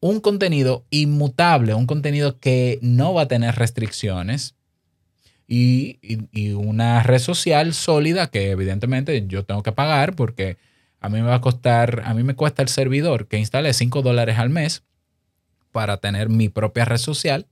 Un 0.00 0.20
contenido 0.20 0.84
inmutable, 0.90 1.74
un 1.74 1.86
contenido 1.86 2.38
que 2.38 2.78
no 2.82 3.14
va 3.14 3.22
a 3.22 3.28
tener 3.28 3.54
restricciones 3.54 4.54
y, 5.46 5.98
una 6.54 7.02
red 7.02 7.18
social 7.18 7.74
sólida 7.74 8.28
que 8.28 8.50
evidentemente 8.50 9.26
yo 9.26 9.44
tengo 9.44 9.62
que 9.62 9.72
pagar 9.72 10.14
porque 10.14 10.56
a 11.00 11.08
mí 11.08 11.20
me 11.20 11.28
va 11.28 11.36
a 11.36 11.40
costar, 11.40 12.02
a 12.04 12.14
mí 12.14 12.22
me 12.22 12.34
cuesta 12.34 12.62
el 12.62 12.68
servidor 12.68 13.26
que 13.26 13.38
instale 13.38 13.72
5 13.72 14.02
dólares 14.02 14.38
al 14.38 14.50
mes 14.50 14.82
para 15.72 15.96
tener 15.98 16.28
mi 16.28 16.48
propia 16.48 16.84
red 16.84 16.98
social 16.98 17.46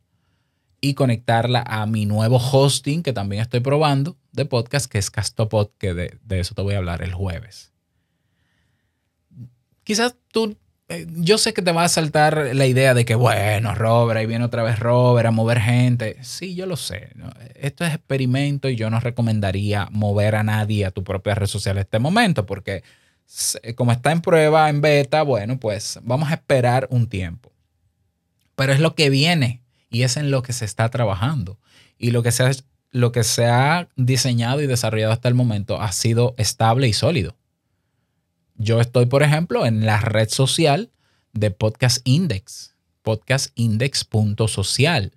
y 0.81 0.95
conectarla 0.95 1.63
a 1.67 1.87
mi 1.87 2.07
nuevo 2.07 2.37
hosting 2.37 3.03
que 3.03 3.13
también 3.13 3.43
estoy 3.43 3.61
probando 3.61 4.17
de 4.33 4.45
podcast, 4.45 4.91
que 4.91 4.99
es 4.99 5.11
Castopod, 5.11 5.71
que 5.79 5.95
de, 5.95 6.19
eso 6.31 6.55
te 6.55 6.63
voy 6.63 6.75
a 6.75 6.79
hablar 6.79 7.03
el 7.03 7.13
jueves. 7.13 7.73
Quizás 9.85 10.17
tú, 10.33 10.57
yo 11.17 11.39
sé 11.39 11.55
que 11.55 11.63
te 11.63 11.73
va 11.73 11.85
a 11.85 11.89
saltar 11.89 12.51
la 12.55 12.67
idea 12.67 12.95
de 12.95 13.05
que, 13.05 13.15
bueno, 13.15 13.75
Robert, 13.75 14.19
ahí 14.19 14.27
viene 14.27 14.45
otra 14.45 14.63
vez 14.63 14.79
Robert 14.79 15.27
a 15.27 15.31
mover 15.31 15.61
gente. 15.61 16.17
Sí, 16.23 16.55
yo 16.55 16.67
lo 16.67 16.77
sé. 16.77 17.11
Esto 17.55 17.85
es 17.85 17.95
experimento 17.95 18.69
y 18.69 18.77
yo 18.77 18.91
no 18.91 18.99
recomendaría 18.99 19.89
mover 19.91 20.35
a 20.35 20.43
nadie 20.43 20.85
a 20.85 20.91
tu 20.91 21.05
propia 21.05 21.35
red 21.35 21.47
social 21.47 21.77
en 21.77 21.83
este 21.83 21.99
momento, 21.99 22.47
porque 22.47 22.83
como 23.77 23.93
está 23.93 24.11
en 24.11 24.21
prueba, 24.21 24.69
en 24.69 24.81
beta, 24.81 25.23
bueno, 25.23 25.59
pues 25.61 26.01
vamos 26.03 26.31
a 26.31 26.35
esperar 26.35 26.89
un 26.91 27.09
tiempo. 27.09 27.53
Pero 28.57 28.73
es 28.73 28.81
lo 28.81 28.95
que 28.95 29.11
viene 29.11 29.63
y 29.91 30.03
es 30.03 30.17
en 30.17 30.31
lo 30.31 30.43
que 30.43 30.53
se 30.53 30.65
está 30.65 30.89
trabajando. 30.89 31.59
Y 31.99 32.11
lo 32.11 32.23
que 32.23 32.33
se 32.33 32.43
ha, 32.43 32.51
lo 32.91 33.13
que 33.13 33.23
se 33.23 33.47
ha 33.47 33.89
diseñado 33.97 34.61
y 34.61 34.67
desarrollado 34.67 35.13
hasta 35.13 35.29
el 35.29 35.35
momento 35.35 35.81
ha 35.81 35.93
sido 35.93 36.35
estable 36.39 36.89
y 36.89 36.93
sólido. 36.93 37.37
Yo 38.63 38.79
estoy, 38.79 39.07
por 39.07 39.23
ejemplo, 39.23 39.65
en 39.65 39.87
la 39.87 40.01
red 40.01 40.29
social 40.29 40.91
de 41.33 41.51
Podcast 41.51 42.07
Index, 42.07 42.77
podcastindex.social, 43.01 45.13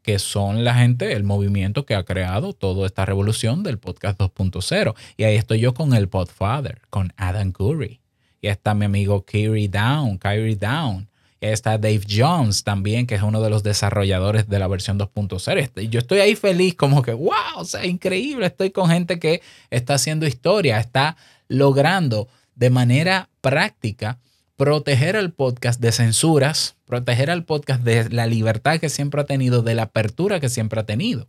que 0.00 0.18
son 0.18 0.64
la 0.64 0.74
gente, 0.74 1.12
el 1.12 1.22
movimiento 1.22 1.84
que 1.84 1.94
ha 1.94 2.04
creado 2.04 2.54
toda 2.54 2.86
esta 2.86 3.04
revolución 3.04 3.62
del 3.62 3.78
podcast 3.78 4.18
2.0. 4.18 4.94
Y 5.18 5.24
ahí 5.24 5.36
estoy 5.36 5.60
yo 5.60 5.74
con 5.74 5.92
el 5.92 6.08
Podfather, 6.08 6.80
con 6.88 7.12
Adam 7.18 7.52
Curry. 7.52 8.00
Y 8.40 8.48
está 8.48 8.72
mi 8.72 8.86
amigo 8.86 9.22
Kyrie 9.22 9.68
Down, 9.68 10.16
Kyrie 10.16 10.56
Down 10.56 11.08
Está 11.40 11.78
Dave 11.78 12.00
Jones 12.08 12.64
también, 12.64 13.06
que 13.06 13.14
es 13.14 13.22
uno 13.22 13.40
de 13.40 13.48
los 13.48 13.62
desarrolladores 13.62 14.48
de 14.48 14.58
la 14.58 14.66
versión 14.66 14.98
2.0. 14.98 15.82
Y 15.82 15.88
yo 15.88 16.00
estoy 16.00 16.18
ahí 16.18 16.34
feliz, 16.34 16.74
como 16.74 17.02
que, 17.02 17.12
wow, 17.12 17.58
o 17.58 17.64
sea, 17.64 17.86
increíble. 17.86 18.46
Estoy 18.46 18.70
con 18.70 18.90
gente 18.90 19.20
que 19.20 19.40
está 19.70 19.94
haciendo 19.94 20.26
historia, 20.26 20.80
está 20.80 21.16
logrando 21.46 22.26
de 22.58 22.70
manera 22.70 23.30
práctica 23.40 24.18
proteger 24.56 25.16
al 25.16 25.32
podcast 25.32 25.80
de 25.80 25.92
censuras, 25.92 26.76
proteger 26.84 27.30
al 27.30 27.44
podcast 27.44 27.82
de 27.82 28.10
la 28.10 28.26
libertad 28.26 28.80
que 28.80 28.88
siempre 28.88 29.20
ha 29.20 29.24
tenido, 29.24 29.62
de 29.62 29.76
la 29.76 29.84
apertura 29.84 30.40
que 30.40 30.48
siempre 30.48 30.80
ha 30.80 30.84
tenido. 30.84 31.28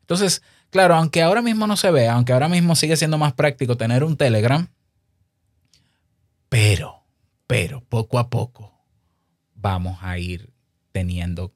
Entonces, 0.00 0.42
claro, 0.70 0.94
aunque 0.94 1.20
ahora 1.20 1.42
mismo 1.42 1.66
no 1.66 1.76
se 1.76 1.90
vea, 1.90 2.14
aunque 2.14 2.32
ahora 2.32 2.48
mismo 2.48 2.74
sigue 2.74 2.96
siendo 2.96 3.18
más 3.18 3.34
práctico 3.34 3.76
tener 3.76 4.02
un 4.02 4.16
Telegram, 4.16 4.66
pero, 6.48 7.04
pero, 7.46 7.82
poco 7.84 8.18
a 8.18 8.30
poco 8.30 8.72
vamos 9.54 9.98
a 10.00 10.18
ir 10.18 10.50
teniendo, 10.92 11.52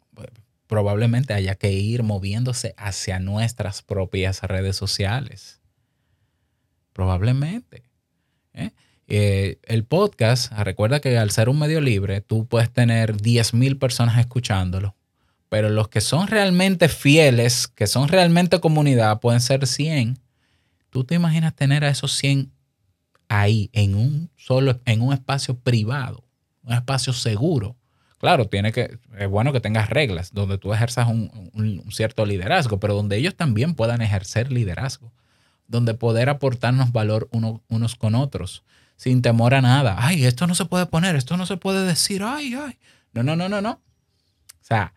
probablemente 0.66 1.32
haya 1.32 1.54
que 1.54 1.72
ir 1.72 2.02
moviéndose 2.02 2.74
hacia 2.76 3.18
nuestras 3.18 3.80
propias 3.80 4.42
redes 4.42 4.76
sociales. 4.76 5.62
Probablemente. 6.92 7.84
¿eh? 8.52 8.72
Eh, 9.06 9.58
el 9.64 9.84
podcast, 9.84 10.50
recuerda 10.52 11.00
que 11.00 11.18
al 11.18 11.30
ser 11.30 11.48
un 11.48 11.58
medio 11.58 11.80
libre, 11.80 12.22
tú 12.22 12.46
puedes 12.46 12.70
tener 12.70 13.16
10.000 13.16 13.78
personas 13.78 14.18
escuchándolo, 14.18 14.94
pero 15.50 15.68
los 15.68 15.88
que 15.88 16.00
son 16.00 16.26
realmente 16.26 16.88
fieles, 16.88 17.68
que 17.68 17.86
son 17.86 18.08
realmente 18.08 18.60
comunidad, 18.60 19.20
pueden 19.20 19.40
ser 19.40 19.66
100. 19.66 20.18
¿Tú 20.88 21.04
te 21.04 21.14
imaginas 21.14 21.54
tener 21.54 21.84
a 21.84 21.90
esos 21.90 22.12
100 22.12 22.50
ahí, 23.28 23.68
en 23.72 23.94
un 23.94 24.30
solo, 24.36 24.80
en 24.86 25.02
un 25.02 25.12
espacio 25.12 25.58
privado, 25.58 26.24
un 26.62 26.72
espacio 26.72 27.12
seguro? 27.12 27.76
Claro, 28.18 28.46
tiene 28.46 28.72
que, 28.72 28.98
es 29.18 29.28
bueno 29.28 29.52
que 29.52 29.60
tengas 29.60 29.90
reglas 29.90 30.32
donde 30.32 30.56
tú 30.56 30.72
ejerzas 30.72 31.08
un, 31.08 31.50
un 31.52 31.92
cierto 31.92 32.24
liderazgo, 32.24 32.80
pero 32.80 32.94
donde 32.94 33.18
ellos 33.18 33.34
también 33.34 33.74
puedan 33.74 34.00
ejercer 34.00 34.50
liderazgo, 34.50 35.12
donde 35.68 35.92
poder 35.92 36.30
aportarnos 36.30 36.90
valor 36.90 37.28
uno, 37.32 37.62
unos 37.68 37.96
con 37.96 38.14
otros 38.14 38.64
sin 38.96 39.22
temor 39.22 39.54
a 39.54 39.60
nada. 39.60 39.96
Ay, 39.98 40.24
esto 40.24 40.46
no 40.46 40.54
se 40.54 40.64
puede 40.64 40.86
poner, 40.86 41.16
esto 41.16 41.36
no 41.36 41.46
se 41.46 41.56
puede 41.56 41.86
decir, 41.86 42.22
ay, 42.22 42.54
ay. 42.54 42.78
No, 43.12 43.22
no, 43.22 43.36
no, 43.36 43.48
no, 43.48 43.60
no. 43.60 43.70
O 43.70 44.66
sea, 44.66 44.94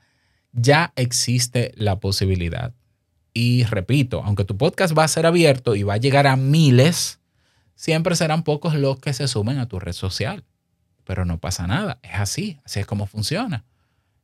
ya 0.52 0.94
existe 0.96 1.72
la 1.76 2.00
posibilidad. 2.00 2.74
Y 3.34 3.64
repito, 3.66 4.24
aunque 4.24 4.46
tu 4.46 4.58
podcast 4.58 4.98
va 4.98 5.04
a 5.04 5.08
ser 5.08 5.26
abierto 5.26 5.76
y 5.76 5.84
va 5.84 5.96
a 5.96 5.98
llegar 5.98 6.26
a 6.26 6.36
miles, 6.36 7.20
siempre 7.76 8.16
serán 8.16 8.44
pocos 8.44 8.74
los 8.74 9.00
que 9.00 9.14
se 9.14 9.28
sumen 9.28 9.60
a 9.60 9.68
tu 9.68 9.80
red 9.80 9.94
social. 9.94 10.44
Pero 11.04 11.24
no 11.26 11.40
pasa 11.40 11.68
nada, 11.68 12.00
es 12.02 12.16
así, 12.16 12.60
así 12.66 12.80
es 12.80 12.88
como 12.88 13.06
funciona. 13.06 13.66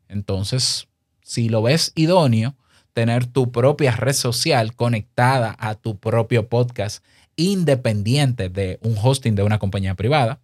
Entonces, 0.07 0.88
si 1.21 1.49
lo 1.49 1.62
ves 1.62 1.91
idóneo, 1.95 2.55
tener 2.93 3.25
tu 3.25 3.51
propia 3.51 3.95
red 3.95 4.13
social 4.13 4.75
conectada 4.75 5.55
a 5.59 5.75
tu 5.75 5.99
propio 5.99 6.49
podcast 6.49 7.03
independiente 7.36 8.50
de 8.50 8.80
un 8.84 8.96
hosting 9.02 9.36
de 9.36 9.43
una 9.43 9.60
compañía 9.60 9.96
privada, 9.96 10.39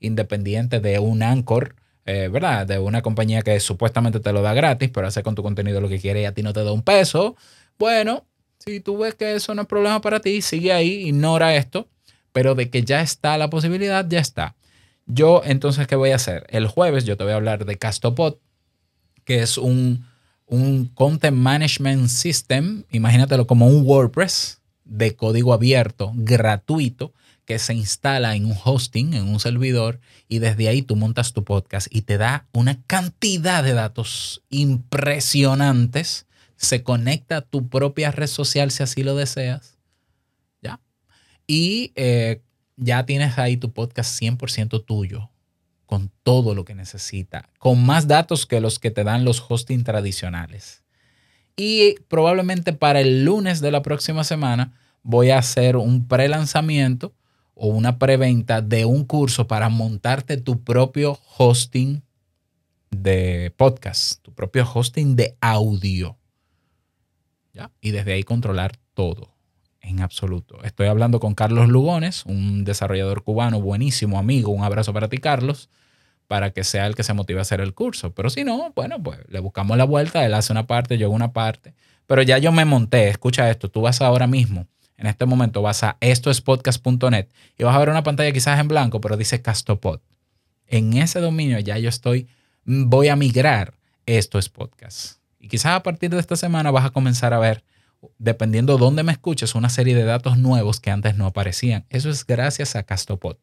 independiente 0.00 0.80
de 0.80 0.98
un 0.98 1.22
anchor, 1.22 1.76
eh, 2.04 2.28
¿verdad? 2.30 2.66
De 2.66 2.78
una 2.78 3.02
compañía 3.02 3.42
que 3.42 3.58
supuestamente 3.60 4.20
te 4.20 4.32
lo 4.32 4.42
da 4.42 4.52
gratis, 4.52 4.90
pero 4.92 5.06
hace 5.06 5.22
con 5.22 5.34
tu 5.34 5.42
contenido 5.42 5.80
lo 5.80 5.88
que 5.88 5.98
quiere 5.98 6.22
y 6.22 6.24
a 6.26 6.32
ti 6.32 6.42
no 6.42 6.52
te 6.52 6.62
da 6.62 6.72
un 6.72 6.82
peso. 6.82 7.36
Bueno, 7.78 8.26
si 8.58 8.80
tú 8.80 8.98
ves 8.98 9.14
que 9.14 9.34
eso 9.34 9.54
no 9.54 9.62
es 9.62 9.68
problema 9.68 10.00
para 10.00 10.20
ti, 10.20 10.42
sigue 10.42 10.72
ahí, 10.72 11.08
ignora 11.08 11.56
esto, 11.56 11.88
pero 12.32 12.54
de 12.54 12.70
que 12.70 12.82
ya 12.82 13.00
está 13.00 13.38
la 13.38 13.48
posibilidad, 13.48 14.06
ya 14.08 14.20
está. 14.20 14.54
Yo 15.06 15.42
entonces, 15.44 15.86
¿qué 15.86 15.96
voy 15.96 16.10
a 16.10 16.16
hacer? 16.16 16.46
El 16.48 16.66
jueves 16.66 17.04
yo 17.04 17.16
te 17.16 17.24
voy 17.24 17.32
a 17.32 17.36
hablar 17.36 17.64
de 17.64 17.76
Castopod, 17.76 18.36
que 19.24 19.40
es 19.40 19.58
un, 19.58 20.06
un 20.46 20.86
content 20.86 21.36
management 21.36 22.08
system, 22.08 22.84
imagínatelo 22.90 23.46
como 23.46 23.66
un 23.66 23.86
WordPress, 23.86 24.60
de 24.84 25.16
código 25.16 25.52
abierto, 25.52 26.12
gratuito, 26.14 27.12
que 27.44 27.58
se 27.58 27.74
instala 27.74 28.36
en 28.36 28.46
un 28.46 28.56
hosting, 28.62 29.14
en 29.14 29.28
un 29.28 29.40
servidor, 29.40 30.00
y 30.28 30.38
desde 30.38 30.68
ahí 30.68 30.82
tú 30.82 30.96
montas 30.96 31.32
tu 31.32 31.44
podcast 31.44 31.88
y 31.90 32.02
te 32.02 32.16
da 32.16 32.46
una 32.52 32.82
cantidad 32.86 33.62
de 33.62 33.74
datos 33.74 34.42
impresionantes. 34.50 36.26
Se 36.56 36.82
conecta 36.82 37.38
a 37.38 37.40
tu 37.42 37.68
propia 37.68 38.10
red 38.10 38.28
social 38.28 38.70
si 38.70 38.82
así 38.82 39.02
lo 39.02 39.16
deseas. 39.16 39.78
¿Ya? 40.62 40.80
Y 41.46 41.92
eh, 41.96 42.40
ya 42.76 43.04
tienes 43.04 43.38
ahí 43.38 43.56
tu 43.56 43.72
podcast 43.72 44.20
100% 44.20 44.84
tuyo, 44.84 45.30
con 45.86 46.10
todo 46.22 46.54
lo 46.54 46.64
que 46.64 46.74
necesita, 46.74 47.50
con 47.58 47.84
más 47.84 48.06
datos 48.06 48.46
que 48.46 48.60
los 48.60 48.78
que 48.78 48.90
te 48.90 49.04
dan 49.04 49.24
los 49.24 49.44
hosting 49.46 49.84
tradicionales. 49.84 50.83
Y 51.56 51.96
probablemente 52.08 52.72
para 52.72 53.00
el 53.00 53.24
lunes 53.24 53.60
de 53.60 53.70
la 53.70 53.82
próxima 53.82 54.24
semana 54.24 54.72
voy 55.02 55.30
a 55.30 55.38
hacer 55.38 55.76
un 55.76 56.08
pre-lanzamiento 56.08 57.14
o 57.54 57.68
una 57.68 57.98
preventa 57.98 58.60
de 58.60 58.84
un 58.84 59.04
curso 59.04 59.46
para 59.46 59.68
montarte 59.68 60.36
tu 60.36 60.64
propio 60.64 61.18
hosting 61.38 62.02
de 62.90 63.52
podcast, 63.56 64.20
tu 64.22 64.32
propio 64.32 64.68
hosting 64.72 65.14
de 65.14 65.36
audio. 65.40 66.16
Y 67.80 67.92
desde 67.92 68.14
ahí 68.14 68.24
controlar 68.24 68.76
todo 68.94 69.32
en 69.80 70.00
absoluto. 70.00 70.60
Estoy 70.64 70.88
hablando 70.88 71.20
con 71.20 71.36
Carlos 71.36 71.68
Lugones, 71.68 72.24
un 72.26 72.64
desarrollador 72.64 73.22
cubano 73.22 73.60
buenísimo, 73.60 74.18
amigo. 74.18 74.50
Un 74.50 74.64
abrazo 74.64 74.92
para 74.92 75.08
ti, 75.08 75.18
Carlos 75.18 75.68
para 76.26 76.50
que 76.50 76.64
sea 76.64 76.86
el 76.86 76.94
que 76.94 77.02
se 77.02 77.12
motive 77.12 77.38
a 77.38 77.42
hacer 77.42 77.60
el 77.60 77.74
curso. 77.74 78.12
Pero 78.14 78.30
si 78.30 78.44
no, 78.44 78.72
bueno, 78.74 79.02
pues 79.02 79.18
le 79.28 79.40
buscamos 79.40 79.76
la 79.76 79.84
vuelta, 79.84 80.24
él 80.24 80.34
hace 80.34 80.52
una 80.52 80.66
parte, 80.66 80.98
yo 80.98 81.10
una 81.10 81.32
parte. 81.32 81.74
Pero 82.06 82.22
ya 82.22 82.38
yo 82.38 82.52
me 82.52 82.64
monté, 82.64 83.08
escucha 83.08 83.50
esto, 83.50 83.70
tú 83.70 83.82
vas 83.82 84.00
ahora 84.00 84.26
mismo, 84.26 84.66
en 84.96 85.06
este 85.06 85.26
momento 85.26 85.62
vas 85.62 85.82
a 85.82 85.96
estoespodcast.net 86.00 87.28
y 87.58 87.64
vas 87.64 87.74
a 87.74 87.78
ver 87.78 87.88
una 87.88 88.02
pantalla 88.02 88.32
quizás 88.32 88.60
en 88.60 88.68
blanco, 88.68 89.00
pero 89.00 89.16
dice 89.16 89.42
Castopod. 89.42 90.00
En 90.66 90.94
ese 90.94 91.20
dominio 91.20 91.58
ya 91.58 91.78
yo 91.78 91.88
estoy, 91.88 92.28
voy 92.64 93.08
a 93.08 93.16
migrar 93.16 93.74
esto 94.06 94.38
es. 94.38 94.50
Y 95.38 95.48
quizás 95.48 95.72
a 95.72 95.82
partir 95.82 96.10
de 96.10 96.20
esta 96.20 96.36
semana 96.36 96.70
vas 96.70 96.84
a 96.84 96.90
comenzar 96.90 97.34
a 97.34 97.38
ver, 97.38 97.64
dependiendo 98.18 98.78
dónde 98.78 99.02
me 99.02 99.12
escuches, 99.12 99.54
una 99.54 99.68
serie 99.68 99.94
de 99.94 100.04
datos 100.04 100.38
nuevos 100.38 100.80
que 100.80 100.90
antes 100.90 101.16
no 101.16 101.26
aparecían. 101.26 101.86
Eso 101.90 102.10
es 102.10 102.26
gracias 102.26 102.76
a 102.76 102.82
Castopod. 102.82 103.36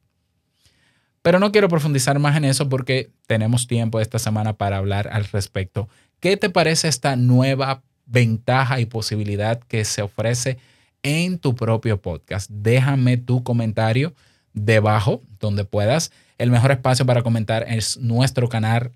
Pero 1.21 1.39
no 1.39 1.51
quiero 1.51 1.69
profundizar 1.69 2.17
más 2.19 2.35
en 2.35 2.45
eso 2.45 2.67
porque 2.67 3.11
tenemos 3.27 3.67
tiempo 3.67 3.99
esta 3.99 4.19
semana 4.19 4.53
para 4.53 4.77
hablar 4.77 5.09
al 5.11 5.25
respecto. 5.25 5.87
¿Qué 6.19 6.37
te 6.37 6.49
parece 6.49 6.87
esta 6.87 7.15
nueva 7.15 7.83
ventaja 8.05 8.79
y 8.79 8.85
posibilidad 8.85 9.59
que 9.59 9.85
se 9.85 10.01
ofrece 10.01 10.57
en 11.03 11.37
tu 11.37 11.55
propio 11.55 12.01
podcast? 12.01 12.49
Déjame 12.49 13.17
tu 13.17 13.43
comentario 13.43 14.13
debajo 14.53 15.21
donde 15.39 15.63
puedas. 15.63 16.11
El 16.37 16.49
mejor 16.49 16.71
espacio 16.71 17.05
para 17.05 17.21
comentar 17.21 17.65
es 17.67 17.97
nuestro 17.97 18.49
canal, 18.49 18.91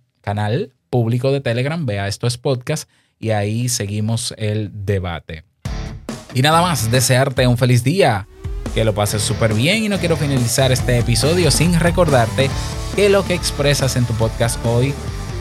público 0.90 1.32
de 1.32 1.42
Telegram. 1.42 1.86
Vea, 1.86 2.08
esto 2.08 2.26
es 2.26 2.38
podcast 2.38 2.90
y 3.20 3.30
ahí 3.30 3.70
seguimos 3.70 4.34
el 4.38 4.72
debate. 4.86 5.44
Y 6.34 6.42
nada 6.42 6.62
más, 6.62 6.90
desearte 6.90 7.46
un 7.48 7.58
feliz 7.58 7.84
día 7.84 8.28
que 8.76 8.84
lo 8.84 8.94
pases 8.94 9.24
súper 9.24 9.54
bien 9.54 9.86
y 9.86 9.90
no 9.90 9.98
quiero 10.00 10.18
finalizar 10.18 10.74
este 10.74 11.00
episodio 11.00 11.50
sin 11.50 11.80
recordarte 11.80 12.50
que 12.94 13.10
lo 13.10 13.26
que 13.26 13.34
expresas 13.34 13.96
en 13.96 14.04
tu 14.06 14.14
podcast 14.14 14.64
hoy 14.66 14.94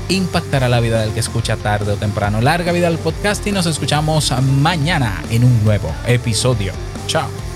impactará 0.08 0.68
la 0.68 0.78
vida 0.78 1.00
del 1.00 1.12
que 1.12 1.20
escucha 1.20 1.56
tarde 1.56 1.92
o 1.92 1.96
temprano. 1.96 2.40
Larga 2.40 2.70
vida 2.70 2.86
al 2.86 2.98
podcast 2.98 3.44
y 3.48 3.52
nos 3.52 3.66
escuchamos 3.66 4.32
mañana 4.40 5.20
en 5.30 5.42
un 5.42 5.64
nuevo 5.64 5.92
episodio. 6.06 6.72
Chao. 7.08 7.53